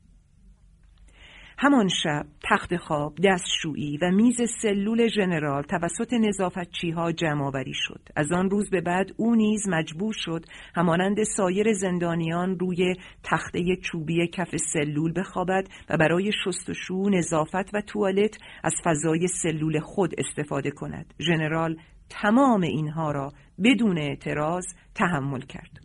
همان 1.60 1.88
شب 1.88 2.26
تخت 2.50 2.76
خواب، 2.76 3.14
دستشویی 3.24 3.98
و 4.02 4.10
میز 4.10 4.40
سلول 4.62 5.08
ژنرال 5.08 5.62
توسط 5.62 6.12
نظافتچیها 6.12 7.12
جمع 7.12 7.44
آوری 7.44 7.72
شد. 7.74 8.00
از 8.16 8.32
آن 8.32 8.50
روز 8.50 8.70
به 8.70 8.80
بعد 8.80 9.10
او 9.16 9.34
نیز 9.34 9.68
مجبور 9.68 10.14
شد 10.16 10.44
همانند 10.74 11.22
سایر 11.36 11.72
زندانیان 11.72 12.58
روی 12.58 12.94
تخته 13.22 13.76
چوبی 13.76 14.26
کف 14.26 14.56
سلول 14.72 15.12
بخوابد 15.16 15.68
و 15.90 15.96
برای 15.96 16.32
شستشو، 16.44 17.08
نظافت 17.08 17.74
و 17.74 17.80
توالت 17.80 18.38
از 18.64 18.74
فضای 18.84 19.28
سلول 19.28 19.80
خود 19.80 20.14
استفاده 20.18 20.70
کند. 20.70 21.14
ژنرال 21.20 21.76
تمام 22.10 22.62
اینها 22.62 23.12
را 23.12 23.32
بدون 23.64 23.98
اعتراض 23.98 24.64
تحمل 24.94 25.40
کرد. 25.40 25.80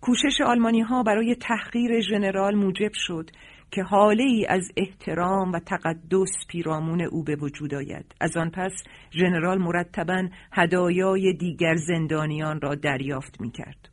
کوشش 0.00 0.40
آلمانی 0.46 0.80
ها 0.80 1.02
برای 1.02 1.34
تحقیر 1.34 2.00
ژنرال 2.00 2.54
موجب 2.54 2.90
شد 2.94 3.30
که 3.70 3.82
حاله 3.82 4.22
ای 4.22 4.46
از 4.48 4.72
احترام 4.76 5.52
و 5.52 5.58
تقدس 5.58 6.46
پیرامون 6.48 7.00
او 7.00 7.24
به 7.24 7.36
وجود 7.36 7.74
آید. 7.74 8.14
از 8.20 8.36
آن 8.36 8.50
پس 8.50 8.72
ژنرال 9.12 9.58
مرتبا 9.58 10.28
هدایای 10.52 11.32
دیگر 11.32 11.76
زندانیان 11.76 12.60
را 12.60 12.74
دریافت 12.74 13.40
می 13.40 13.50
کرد 13.50 13.88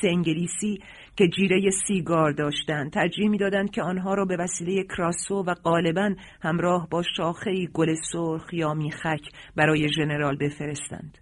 سه 0.00 0.22
که 1.16 1.28
جیره 1.28 1.70
سیگار 1.86 2.32
داشتند 2.32 2.92
ترجیح 2.92 3.28
می‌دادند 3.28 3.70
که 3.70 3.82
آنها 3.82 4.14
را 4.14 4.24
به 4.24 4.36
وسیله 4.36 4.84
کراسو 4.84 5.44
و 5.46 5.54
غالبا 5.54 6.14
همراه 6.42 6.88
با 6.90 7.02
شاخه 7.16 7.66
گل 7.66 7.94
سرخ 8.12 8.52
یا 8.52 8.74
میخک 8.74 9.28
برای 9.56 9.88
ژنرال 9.88 10.36
بفرستند. 10.36 11.18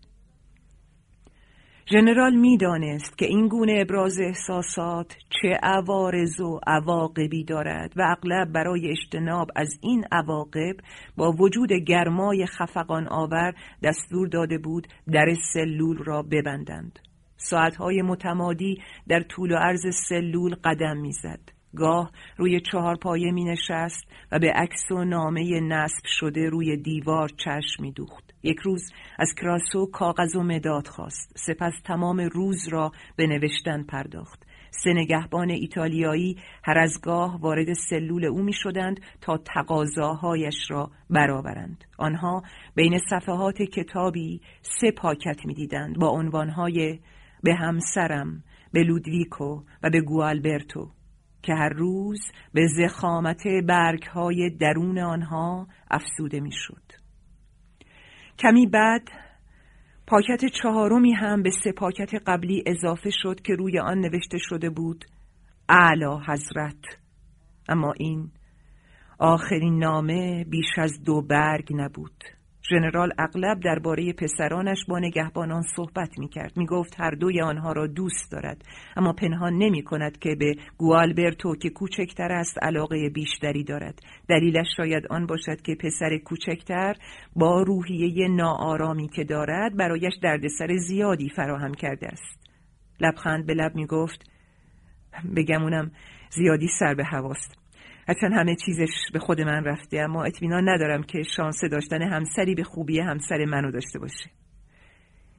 ژنرال 1.93 2.35
می‌دانست 2.35 3.19
که 3.19 3.27
این 3.27 3.49
گونه 3.49 3.79
ابراز 3.81 4.21
احساسات 4.21 5.17
چه 5.31 5.59
عوارض 5.63 6.41
و 6.41 6.61
عواقبی 6.67 7.45
دارد 7.45 7.93
و 7.97 8.03
اغلب 8.03 8.53
برای 8.53 8.91
اجتناب 8.91 9.51
از 9.57 9.79
این 9.83 10.05
عواقب 10.13 10.77
با 11.17 11.33
وجود 11.33 11.73
گرمای 11.73 12.47
خفقان 12.47 13.09
آور 13.09 13.55
دستور 13.83 14.29
داده 14.29 14.59
بود 14.59 14.87
در 15.13 15.35
سلول 15.53 15.99
را 16.05 16.23
ببندند. 16.23 16.99
ساعتهای 17.37 18.03
متمادی 18.03 18.83
در 19.09 19.21
طول 19.21 19.53
و 19.53 19.57
عرض 19.57 19.87
سلول 20.09 20.55
قدم 20.65 20.97
می‌زد. 20.97 21.60
گاه 21.77 22.11
روی 22.37 22.61
چهار 22.61 22.97
پایه 22.97 23.33
می 23.33 23.45
نشست 23.45 24.09
و 24.33 24.39
به 24.39 24.53
عکس 24.53 24.91
و 24.91 25.05
نامه 25.05 25.61
نصب 25.61 26.05
شده 26.05 26.49
روی 26.49 26.77
دیوار 26.77 27.29
چشم 27.29 27.83
می 27.83 27.93
دوخت. 27.93 28.35
یک 28.43 28.59
روز 28.59 28.93
از 29.19 29.35
کراسو 29.41 29.87
کاغذ 29.87 30.37
و 30.37 30.43
مداد 30.43 30.87
خواست 30.87 31.33
سپس 31.37 31.73
تمام 31.85 32.21
روز 32.21 32.69
را 32.69 32.93
به 33.17 33.27
نوشتن 33.27 33.83
پرداخت 33.83 34.47
سه 34.71 34.93
نگهبان 34.93 35.51
ایتالیایی 35.51 36.37
هر 36.65 36.79
از 36.79 37.01
گاه 37.03 37.41
وارد 37.41 37.73
سلول 37.73 38.25
او 38.25 38.43
می 38.43 38.53
شدند 38.53 39.01
تا 39.21 39.39
تقاضاهایش 39.55 40.71
را 40.71 40.91
برآورند. 41.11 41.85
آنها 41.99 42.43
بین 42.75 42.99
صفحات 43.11 43.63
کتابی 43.63 44.41
سه 44.63 44.91
پاکت 44.91 45.47
می 45.47 45.55
دیدند 45.55 45.99
با 45.99 46.09
عنوانهای 46.09 46.99
به 47.43 47.55
همسرم، 47.55 48.43
به 48.73 48.83
لودویکو 48.83 49.63
و 49.83 49.91
به 49.91 50.01
گوالبرتو 50.01 50.91
که 51.43 51.55
هر 51.55 51.69
روز 51.69 52.21
به 52.55 52.67
زخامت 52.67 53.43
برگهای 53.69 54.51
درون 54.51 54.99
آنها 54.99 55.67
افسوده 55.91 56.41
می 56.41 56.53
شد. 56.53 56.83
کمی 58.39 58.67
بعد 58.67 59.09
پاکت 60.07 60.45
چهارمی 60.63 61.13
هم 61.13 61.43
به 61.43 61.51
سه 61.65 61.73
پاکت 61.73 62.11
قبلی 62.27 62.65
اضافه 62.67 63.11
شد 63.11 63.41
که 63.41 63.55
روی 63.55 63.79
آن 63.79 63.99
نوشته 63.99 64.39
شده 64.39 64.71
بود 64.71 65.05
اعلی 65.69 66.21
حضرت 66.27 66.85
اما 67.69 67.93
این 67.93 68.31
آخرین 69.19 69.79
نامه 69.79 70.45
بیش 70.45 70.79
از 70.79 71.03
دو 71.03 71.23
برگ 71.23 71.69
نبود 71.75 72.25
ژنرال 72.71 73.13
اغلب 73.19 73.61
درباره 73.61 74.13
پسرانش 74.13 74.79
با 74.89 74.99
نگهبانان 74.99 75.63
صحبت 75.77 76.19
می 76.19 76.29
کرد 76.29 76.57
می 76.57 76.67
گفت 76.67 77.01
هر 77.01 77.11
دوی 77.11 77.41
آنها 77.41 77.73
را 77.73 77.87
دوست 77.87 78.33
دارد 78.33 78.65
اما 78.97 79.13
پنهان 79.13 79.53
نمی 79.59 79.83
کند 79.83 80.19
که 80.19 80.35
به 80.35 80.55
گوالبرتو 80.79 81.57
که 81.57 81.71
کوچکتر 81.71 82.33
است 82.33 82.59
علاقه 82.63 83.09
بیشتری 83.09 83.65
دارد. 83.65 83.99
دلیلش 84.29 84.67
شاید 84.77 85.07
آن 85.11 85.27
باشد 85.27 85.63
که 85.63 85.75
پسر 85.75 86.19
کوچکتر 86.19 86.95
با 87.37 87.63
روحیه 87.63 88.29
ناآرامی 88.29 89.09
که 89.09 89.25
دارد 89.25 89.77
برایش 89.77 90.15
دردسر 90.23 90.77
زیادی 90.77 91.29
فراهم 91.29 91.75
کرده 91.75 92.07
است. 92.07 92.41
لبخند 93.01 93.47
به 93.47 93.55
لب 93.55 93.75
می 93.75 93.87
گفت 93.87 94.31
بگمونم 95.37 95.91
زیادی 96.31 96.69
سر 96.79 96.95
به 96.95 97.05
هواست. 97.05 97.60
هرچند 98.11 98.33
همه 98.33 98.57
چیزش 98.57 99.11
به 99.13 99.19
خود 99.19 99.41
من 99.41 99.65
رفته 99.65 99.99
اما 100.01 100.25
اطمینان 100.25 100.69
ندارم 100.69 101.03
که 101.03 101.23
شانس 101.23 101.65
داشتن 101.65 102.03
همسری 102.03 102.55
به 102.55 102.63
خوبی 102.63 103.01
همسر 103.01 103.45
منو 103.45 103.71
داشته 103.71 103.99
باشه. 103.99 104.31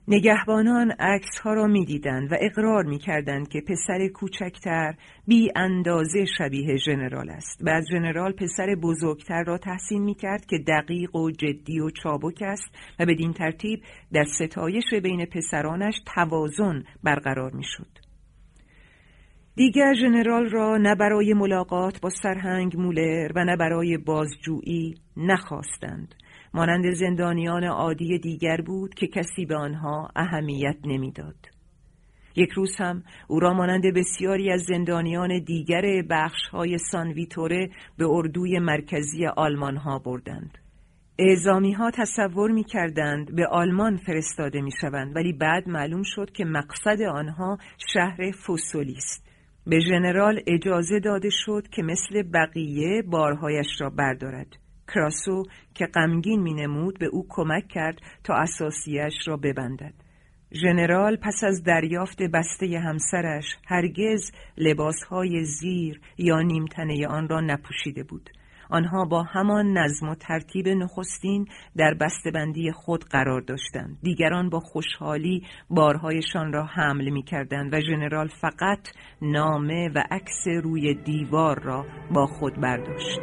نگهبانان 0.08 0.92
عکس 0.92 1.40
ها 1.44 1.54
را 1.54 1.68
می‌دیدند 1.68 2.32
و 2.32 2.36
اقرار 2.40 2.84
می‌کردند 2.84 3.48
که 3.48 3.62
پسر 3.62 4.08
کوچکتر 4.08 4.94
بی 5.28 5.52
اندازه 5.56 6.26
شبیه 6.38 6.78
ژنرال 6.78 7.30
است. 7.30 7.64
بعد 7.64 7.84
ژنرال 7.92 8.32
پسر 8.32 8.76
بزرگتر 8.84 9.44
را 9.44 9.58
تحسین 9.58 10.04
می‌کرد 10.04 10.46
که 10.46 10.58
دقیق 10.58 11.16
و 11.16 11.32
جدی 11.32 11.80
و 11.80 11.90
چابک 11.90 12.42
است 12.42 12.76
و 13.00 13.06
بدین 13.06 13.34
ترتیب 13.34 13.82
در 14.14 14.26
ستایش 14.40 14.94
بین 15.04 15.26
پسرانش 15.26 15.96
توازن 16.16 16.84
برقرار 17.04 17.52
می‌شد. 17.52 18.01
دیگر 19.56 19.94
ژنرال 19.94 20.50
را 20.50 20.78
نه 20.78 20.96
برای 20.96 21.34
ملاقات 21.34 22.02
با 22.02 22.10
سرهنگ 22.10 22.78
مولر 22.78 23.32
و 23.36 23.46
نه 23.46 23.58
برای 23.58 23.98
بازجویی 23.98 24.96
نخواستند 25.18 26.16
مانند 26.54 26.94
زندانیان 26.94 27.64
عادی 27.64 28.20
دیگر 28.20 28.62
بود 28.62 28.94
که 28.94 29.08
کسی 29.08 29.46
به 29.46 29.56
آنها 29.56 30.10
اهمیت 30.16 30.78
نمی‌داد. 30.86 31.36
یک 32.36 32.50
روز 32.50 32.76
هم 32.80 33.04
او 33.28 33.40
را 33.40 33.54
مانند 33.54 33.84
بسیاری 33.96 34.52
از 34.52 34.62
زندانیان 34.62 35.40
دیگر 35.40 36.02
بخش 36.10 36.48
های 36.52 36.78
سانویتوره 36.78 37.70
به 37.98 38.06
اردوی 38.10 38.60
مرکزی 38.60 39.26
آلمان 39.26 39.78
ها 39.78 40.00
بردند. 40.00 40.58
اعزامی 41.20 41.72
ها 41.72 41.92
تصور 41.92 42.52
می 42.52 42.64
کردند 42.64 43.36
به 43.36 43.48
آلمان 43.48 43.98
فرستاده 43.98 44.62
می 44.62 44.72
شوند 44.82 45.16
ولی 45.16 45.34
بعد 45.34 45.70
معلوم 45.70 46.04
شد 46.04 46.32
که 46.32 46.46
مقصد 46.46 47.02
آنها 47.02 47.58
شهر 47.94 48.32
فوسولی 48.32 48.96
است 48.98 49.31
به 49.68 49.80
ژنرال 49.80 50.42
اجازه 50.48 51.00
داده 51.00 51.30
شد 51.32 51.68
که 51.68 51.84
مثل 51.84 52.24
بقیه 52.24 53.02
بارهایش 53.02 53.68
را 53.80 53.90
بردارد. 53.90 54.48
کراسو 54.88 55.44
که 55.74 55.86
غمگین 55.86 56.42
مینمود 56.42 57.00
به 57.00 57.06
او 57.06 57.26
کمک 57.30 57.68
کرد 57.68 58.02
تا 58.24 58.34
اساسیش 58.34 59.14
را 59.28 59.38
ببندد. 59.38 59.94
ژنرال 60.54 61.16
پس 61.16 61.44
از 61.44 61.64
دریافت 61.64 62.22
بسته 62.24 62.80
همسرش 62.80 63.46
هرگز 63.68 64.32
لباسهای 64.58 65.44
زیر 65.44 66.02
یا 66.18 66.42
نیمتنه 66.42 67.08
آن 67.08 67.30
را 67.30 67.42
نپوشیده 67.42 68.04
بود. 68.04 68.30
آنها 68.72 69.06
با 69.06 69.24
همان 69.24 69.78
نظم 69.78 70.10
و 70.10 70.16
ترتیب 70.16 70.68
نخستین 70.68 71.46
در 71.78 71.94
بسته‌بندی 71.94 72.72
خود 72.72 73.06
قرار 73.06 73.42
داشتند. 73.42 73.98
دیگران 74.02 74.50
با 74.50 74.60
خوشحالی 74.60 75.44
بارهایشان 75.70 76.54
را 76.54 76.66
حمل 76.66 77.10
می 77.10 77.24
کردند 77.24 77.74
و 77.74 77.82
ژنرال 77.82 78.28
فقط 78.28 78.88
نامه 79.22 79.90
و 79.96 80.04
عکس 80.12 80.48
روی 80.64 80.94
دیوار 80.94 81.60
را 81.60 81.86
با 82.14 82.26
خود 82.26 82.62
برداشت. 82.62 83.20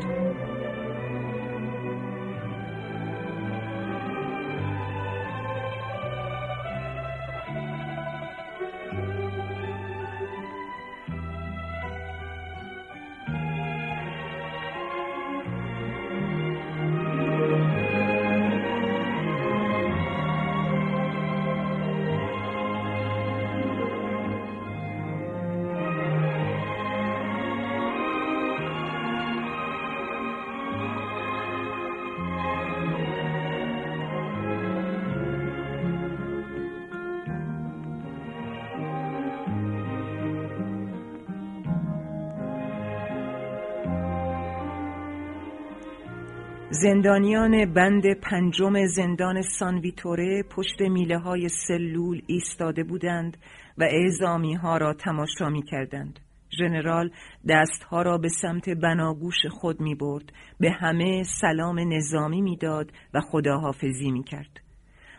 زندانیان 46.70 47.72
بند 47.72 48.02
پنجم 48.22 48.86
زندان 48.86 49.42
سانویتوره 49.42 50.42
پشت 50.42 50.80
میله 50.80 51.18
های 51.18 51.48
سلول 51.48 52.22
ایستاده 52.26 52.84
بودند 52.84 53.36
و 53.78 53.82
اعزامی 53.82 54.54
ها 54.54 54.76
را 54.76 54.94
تماشا 54.94 55.48
می 55.48 55.62
کردند. 55.62 56.20
ژنرال 56.58 57.10
دستها 57.48 58.02
را 58.02 58.18
به 58.18 58.28
سمت 58.28 58.68
بناگوش 58.68 59.46
خود 59.50 59.80
می 59.80 59.94
برد 59.94 60.32
به 60.60 60.70
همه 60.70 61.22
سلام 61.40 61.92
نظامی 61.92 62.42
می‌داد 62.42 62.92
و 63.14 63.20
خداحافظی 63.20 64.10
می 64.10 64.24
کرد. 64.24 64.60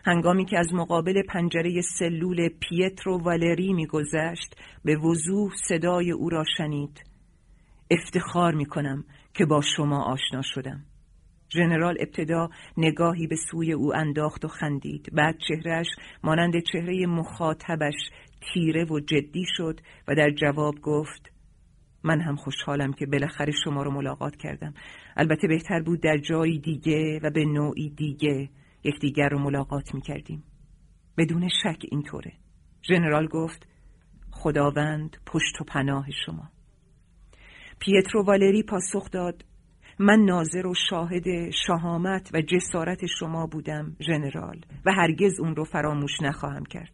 هنگامی 0.04 0.44
که 0.44 0.58
از 0.58 0.74
مقابل 0.74 1.22
پنجره 1.28 1.80
سلول 1.98 2.48
پیترو 2.48 3.18
والری 3.18 3.72
میگذشت 3.72 4.56
به 4.84 4.96
وضوح 4.96 5.52
صدای 5.68 6.10
او 6.10 6.28
را 6.28 6.44
شنید 6.56 7.04
افتخار 7.90 8.54
می 8.54 8.66
کنم 8.66 9.04
که 9.34 9.46
با 9.46 9.60
شما 9.76 10.04
آشنا 10.04 10.42
شدم 10.42 10.84
ژنرال 11.52 11.96
ابتدا 12.00 12.50
نگاهی 12.76 13.26
به 13.26 13.36
سوی 13.50 13.72
او 13.72 13.94
انداخت 13.96 14.44
و 14.44 14.48
خندید. 14.48 15.08
بعد 15.12 15.38
چهرش 15.48 15.86
مانند 16.24 16.52
چهره 16.72 17.06
مخاطبش 17.06 18.10
تیره 18.52 18.84
و 18.84 19.00
جدی 19.00 19.44
شد 19.56 19.80
و 20.08 20.14
در 20.14 20.30
جواب 20.30 20.74
گفت 20.82 21.32
من 22.04 22.20
هم 22.20 22.36
خوشحالم 22.36 22.92
که 22.92 23.06
بالاخره 23.06 23.52
شما 23.64 23.82
رو 23.82 23.90
ملاقات 23.90 24.36
کردم. 24.36 24.74
البته 25.16 25.48
بهتر 25.48 25.82
بود 25.82 26.00
در 26.02 26.18
جایی 26.18 26.58
دیگه 26.58 27.20
و 27.22 27.30
به 27.30 27.44
نوعی 27.44 27.90
دیگه 27.90 28.48
یکدیگر 28.84 29.28
رو 29.28 29.38
ملاقات 29.38 29.94
می 29.94 30.00
کردیم 30.00 30.44
بدون 31.18 31.48
شک 31.48 31.78
اینطوره. 31.90 32.32
ژنرال 32.88 33.26
گفت 33.26 33.66
خداوند 34.30 35.16
پشت 35.26 35.60
و 35.60 35.64
پناه 35.64 36.06
شما. 36.26 36.50
پیترو 37.78 38.24
والری 38.24 38.62
پاسخ 38.62 39.10
داد 39.10 39.44
من 40.02 40.20
ناظر 40.20 40.66
و 40.66 40.74
شاهد 40.90 41.50
شهامت 41.50 42.30
و 42.34 42.40
جسارت 42.40 43.06
شما 43.06 43.46
بودم 43.46 43.96
ژنرال 44.06 44.60
و 44.86 44.92
هرگز 44.92 45.40
اون 45.40 45.56
رو 45.56 45.64
فراموش 45.64 46.22
نخواهم 46.22 46.64
کرد. 46.64 46.92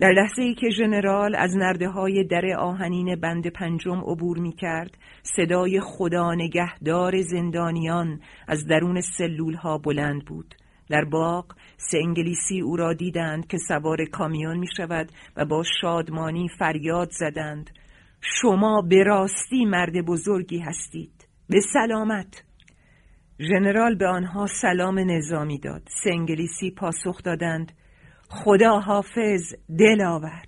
در 0.00 0.12
لحظه 0.12 0.42
ای 0.42 0.54
که 0.54 0.70
ژنرال 0.70 1.34
از 1.34 1.56
نرده 1.56 1.88
های 1.88 2.24
در 2.24 2.46
آهنین 2.58 3.16
بند 3.16 3.46
پنجم 3.46 4.00
عبور 4.00 4.38
می 4.38 4.52
کرد 4.52 4.98
صدای 5.22 5.80
خدا 5.80 6.34
نگهدار 6.34 7.20
زندانیان 7.20 8.20
از 8.48 8.66
درون 8.66 9.00
سلول 9.00 9.54
ها 9.54 9.78
بلند 9.78 10.24
بود. 10.24 10.54
در 10.90 11.04
باغ 11.04 11.46
سه 11.76 11.98
انگلیسی 11.98 12.60
او 12.60 12.76
را 12.76 12.92
دیدند 12.92 13.46
که 13.46 13.58
سوار 13.68 14.04
کامیون 14.04 14.58
می 14.58 14.68
شود 14.76 15.12
و 15.36 15.44
با 15.44 15.62
شادمانی 15.80 16.48
فریاد 16.58 17.10
زدند. 17.10 17.70
شما 18.20 18.82
به 18.88 19.04
راستی 19.04 19.64
مرد 19.64 20.06
بزرگی 20.06 20.58
هستید. 20.58 21.17
به 21.50 21.60
سلامت. 21.72 22.44
ژنرال 23.40 23.94
به 23.94 24.06
آنها 24.06 24.46
سلام 24.46 24.98
نظامی 24.98 25.58
داد. 25.58 25.82
سه 26.04 26.10
انگلیسی 26.10 26.70
پاسخ 26.70 27.22
دادند. 27.22 27.72
خدا 28.28 28.80
حافظ 28.80 29.54
دلاور 29.78 30.44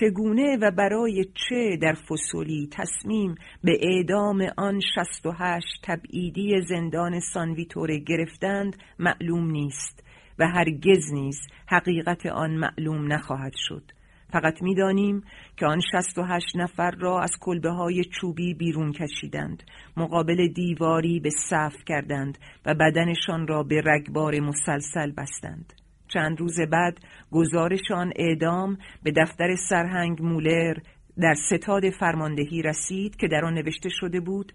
چگونه 0.00 0.56
و 0.56 0.70
برای 0.70 1.24
چه 1.24 1.78
در 1.82 1.94
فسولی 1.94 2.68
تصمیم 2.72 3.34
به 3.64 3.78
اعدام 3.82 4.46
آن 4.56 4.80
شست 4.80 5.26
و 5.26 5.32
هشت 5.32 5.80
تبعیدی 5.82 6.62
زندان 6.68 7.20
سانویتوره 7.20 7.98
گرفتند 7.98 8.76
معلوم 8.98 9.50
نیست 9.50 10.04
و 10.38 10.46
هرگز 10.48 11.12
نیز 11.12 11.38
حقیقت 11.68 12.26
آن 12.26 12.50
معلوم 12.50 13.12
نخواهد 13.12 13.52
شد. 13.56 13.93
فقط 14.34 14.62
می‌دانیم 14.62 15.22
که 15.56 15.66
آن 15.66 15.80
شست 15.80 16.18
و 16.18 16.22
هشت 16.22 16.56
نفر 16.56 16.90
را 16.90 17.20
از 17.20 17.30
کلبه 17.40 17.70
های 17.70 18.04
چوبی 18.04 18.54
بیرون 18.54 18.92
کشیدند. 18.92 19.62
مقابل 19.96 20.48
دیواری 20.48 21.20
به 21.20 21.30
صف 21.50 21.74
کردند 21.86 22.38
و 22.66 22.74
بدنشان 22.74 23.46
را 23.46 23.62
به 23.62 23.82
رگبار 23.84 24.40
مسلسل 24.40 25.12
بستند. 25.16 25.72
چند 26.08 26.40
روز 26.40 26.60
بعد 26.72 26.98
گزارشان 27.30 28.12
اعدام 28.16 28.78
به 29.02 29.12
دفتر 29.16 29.56
سرهنگ 29.68 30.22
مولر 30.22 30.74
در 31.18 31.34
ستاد 31.34 31.90
فرماندهی 31.90 32.62
رسید 32.62 33.16
که 33.16 33.28
در 33.28 33.44
آن 33.44 33.54
نوشته 33.54 33.88
شده 33.88 34.20
بود 34.20 34.52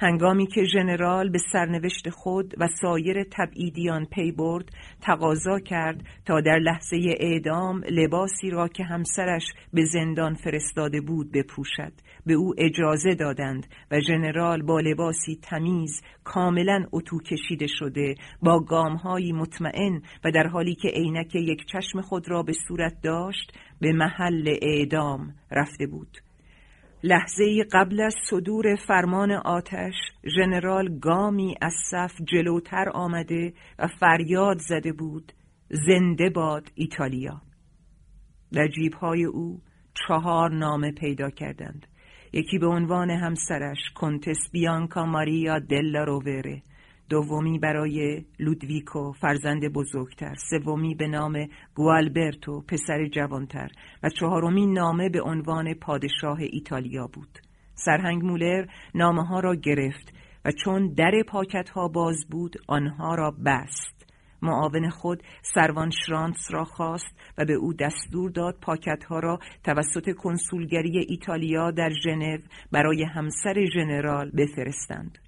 هنگامی 0.00 0.46
که 0.46 0.64
ژنرال 0.64 1.28
به 1.28 1.38
سرنوشت 1.52 2.10
خود 2.10 2.54
و 2.58 2.68
سایر 2.82 3.24
تبعیدیان 3.32 4.04
پی 4.04 4.32
برد 4.32 4.70
تقاضا 5.00 5.58
کرد 5.58 6.02
تا 6.26 6.40
در 6.40 6.58
لحظه 6.58 6.96
اعدام 7.20 7.82
لباسی 7.90 8.50
را 8.50 8.68
که 8.68 8.84
همسرش 8.84 9.42
به 9.72 9.84
زندان 9.84 10.34
فرستاده 10.34 11.00
بود 11.00 11.32
بپوشد. 11.32 11.92
به 12.26 12.34
او 12.34 12.54
اجازه 12.58 13.14
دادند 13.14 13.66
و 13.90 14.00
ژنرال 14.00 14.62
با 14.62 14.80
لباسی 14.80 15.38
تمیز 15.42 16.02
کاملا 16.24 16.86
اتو 16.92 17.18
کشیده 17.20 17.66
شده 17.66 18.14
با 18.42 18.60
گامهایی 18.60 19.32
مطمئن 19.32 20.02
و 20.24 20.30
در 20.30 20.46
حالی 20.46 20.74
که 20.74 20.88
عینک 20.88 21.34
یک 21.34 21.66
چشم 21.72 22.00
خود 22.00 22.30
را 22.30 22.42
به 22.42 22.52
صورت 22.68 23.00
داشت 23.02 23.58
به 23.80 23.92
محل 23.92 24.54
اعدام 24.62 25.34
رفته 25.50 25.86
بود. 25.86 26.27
لحظه 27.02 27.64
قبل 27.72 28.00
از 28.00 28.14
صدور 28.30 28.76
فرمان 28.76 29.32
آتش 29.32 29.94
ژنرال 30.36 30.98
گامی 30.98 31.54
از 31.62 31.72
صف 31.90 32.12
جلوتر 32.32 32.88
آمده 32.94 33.52
و 33.78 33.88
فریاد 34.00 34.58
زده 34.58 34.92
بود 34.92 35.32
زنده 35.70 36.30
باد 36.30 36.68
ایتالیا. 36.74 37.42
در 38.52 38.68
جیبهای 38.68 39.24
او 39.24 39.60
چهار 39.94 40.50
نامه 40.50 40.92
پیدا 40.92 41.30
کردند. 41.30 41.86
یکی 42.32 42.58
به 42.58 42.66
عنوان 42.66 43.10
همسرش 43.10 43.78
کنتس 43.94 44.50
بیانکا 44.52 45.06
ماریا 45.06 45.58
دلا 45.58 46.04
رووره 46.04 46.62
دومی 47.08 47.58
برای 47.58 48.24
لودویکو 48.38 49.12
فرزند 49.12 49.72
بزرگتر 49.72 50.34
سومی 50.50 50.94
به 50.94 51.08
نام 51.08 51.48
گوالبرتو 51.74 52.60
پسر 52.68 53.06
جوانتر 53.06 53.68
و 54.02 54.08
چهارمی 54.08 54.66
نامه 54.66 55.08
به 55.08 55.22
عنوان 55.22 55.74
پادشاه 55.74 56.38
ایتالیا 56.40 57.06
بود 57.06 57.38
سرهنگ 57.74 58.24
مولر 58.24 58.66
نامه 58.94 59.26
ها 59.26 59.40
را 59.40 59.54
گرفت 59.54 60.12
و 60.44 60.50
چون 60.50 60.94
در 60.94 61.12
پاکت 61.28 61.68
ها 61.68 61.88
باز 61.88 62.16
بود 62.30 62.56
آنها 62.66 63.14
را 63.14 63.30
بست 63.46 63.98
معاون 64.42 64.90
خود 64.90 65.22
سروان 65.42 65.90
شرانس 65.90 66.50
را 66.50 66.64
خواست 66.64 67.18
و 67.38 67.44
به 67.44 67.52
او 67.52 67.74
دستور 67.74 68.30
داد 68.30 68.58
پاکت 68.62 69.04
ها 69.04 69.18
را 69.18 69.38
توسط 69.64 70.14
کنسولگری 70.14 71.06
ایتالیا 71.08 71.70
در 71.70 71.90
ژنو 72.04 72.38
برای 72.72 73.04
همسر 73.04 73.64
ژنرال 73.74 74.30
بفرستند. 74.30 75.18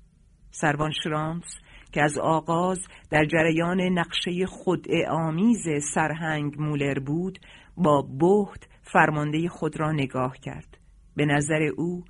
سروان 0.51 0.93
شرانس 1.05 1.45
که 1.93 2.03
از 2.03 2.19
آغاز 2.19 2.79
در 3.11 3.25
جریان 3.25 3.81
نقشه 3.81 4.47
خود 4.47 4.87
آمیز 5.11 5.63
سرهنگ 5.95 6.61
مولر 6.61 6.99
بود 6.99 7.39
با 7.77 8.03
بهت 8.03 8.69
فرمانده 8.83 9.49
خود 9.49 9.81
را 9.81 9.93
نگاه 9.93 10.37
کرد. 10.39 10.79
به 11.17 11.27
نظر 11.27 11.63
او 11.77 12.05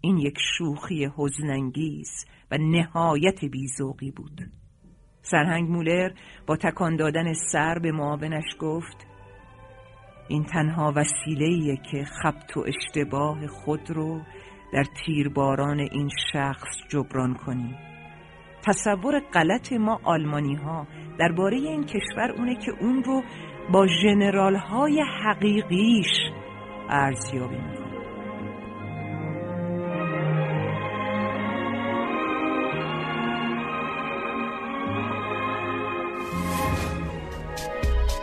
این 0.00 0.18
یک 0.18 0.38
شوخی 0.58 1.10
حزنانگیز 1.16 2.10
و 2.50 2.58
نهایت 2.58 3.44
بیزوقی 3.44 4.10
بود. 4.10 4.40
سرهنگ 5.22 5.70
مولر 5.70 6.10
با 6.46 6.56
تکان 6.56 6.96
دادن 6.96 7.32
سر 7.52 7.78
به 7.78 7.92
معاونش 7.92 8.44
گفت 8.60 9.06
این 10.28 10.44
تنها 10.44 10.92
وسیله 10.96 11.76
که 11.90 12.04
خبت 12.04 12.56
و 12.56 12.64
اشتباه 12.66 13.46
خود 13.46 13.90
رو 13.90 14.20
در 14.72 14.84
تیرباران 15.06 15.80
این 15.80 16.08
شخص 16.32 16.76
جبران 16.88 17.34
کنیم. 17.34 17.93
تصور 18.66 19.20
غلط 19.34 19.72
ما 19.72 20.00
آلمانی 20.04 20.54
ها 20.54 20.86
درباره 21.18 21.56
این 21.56 21.84
کشور 21.84 22.30
اونه 22.36 22.54
که 22.54 22.72
اون 22.80 23.04
رو 23.04 23.22
با 23.72 23.86
جنرال 24.02 24.56
های 24.56 25.02
حقیقیش 25.24 26.06
ارزیابی 26.90 27.56
می‌کنه 27.56 27.84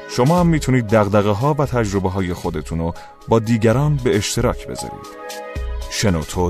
شما 0.09 0.39
هم 0.39 0.47
می‌تونید 0.47 0.87
دقدقه 0.87 1.29
ها 1.29 1.55
و 1.59 1.65
تجربه 1.65 2.09
های 2.09 2.33
خودتون 2.33 2.79
رو 2.79 2.93
با 3.27 3.39
دیگران 3.39 3.99
به 4.03 4.17
اشتراک 4.17 4.67
بذارید. 4.67 5.07
شنوتو 5.91 6.49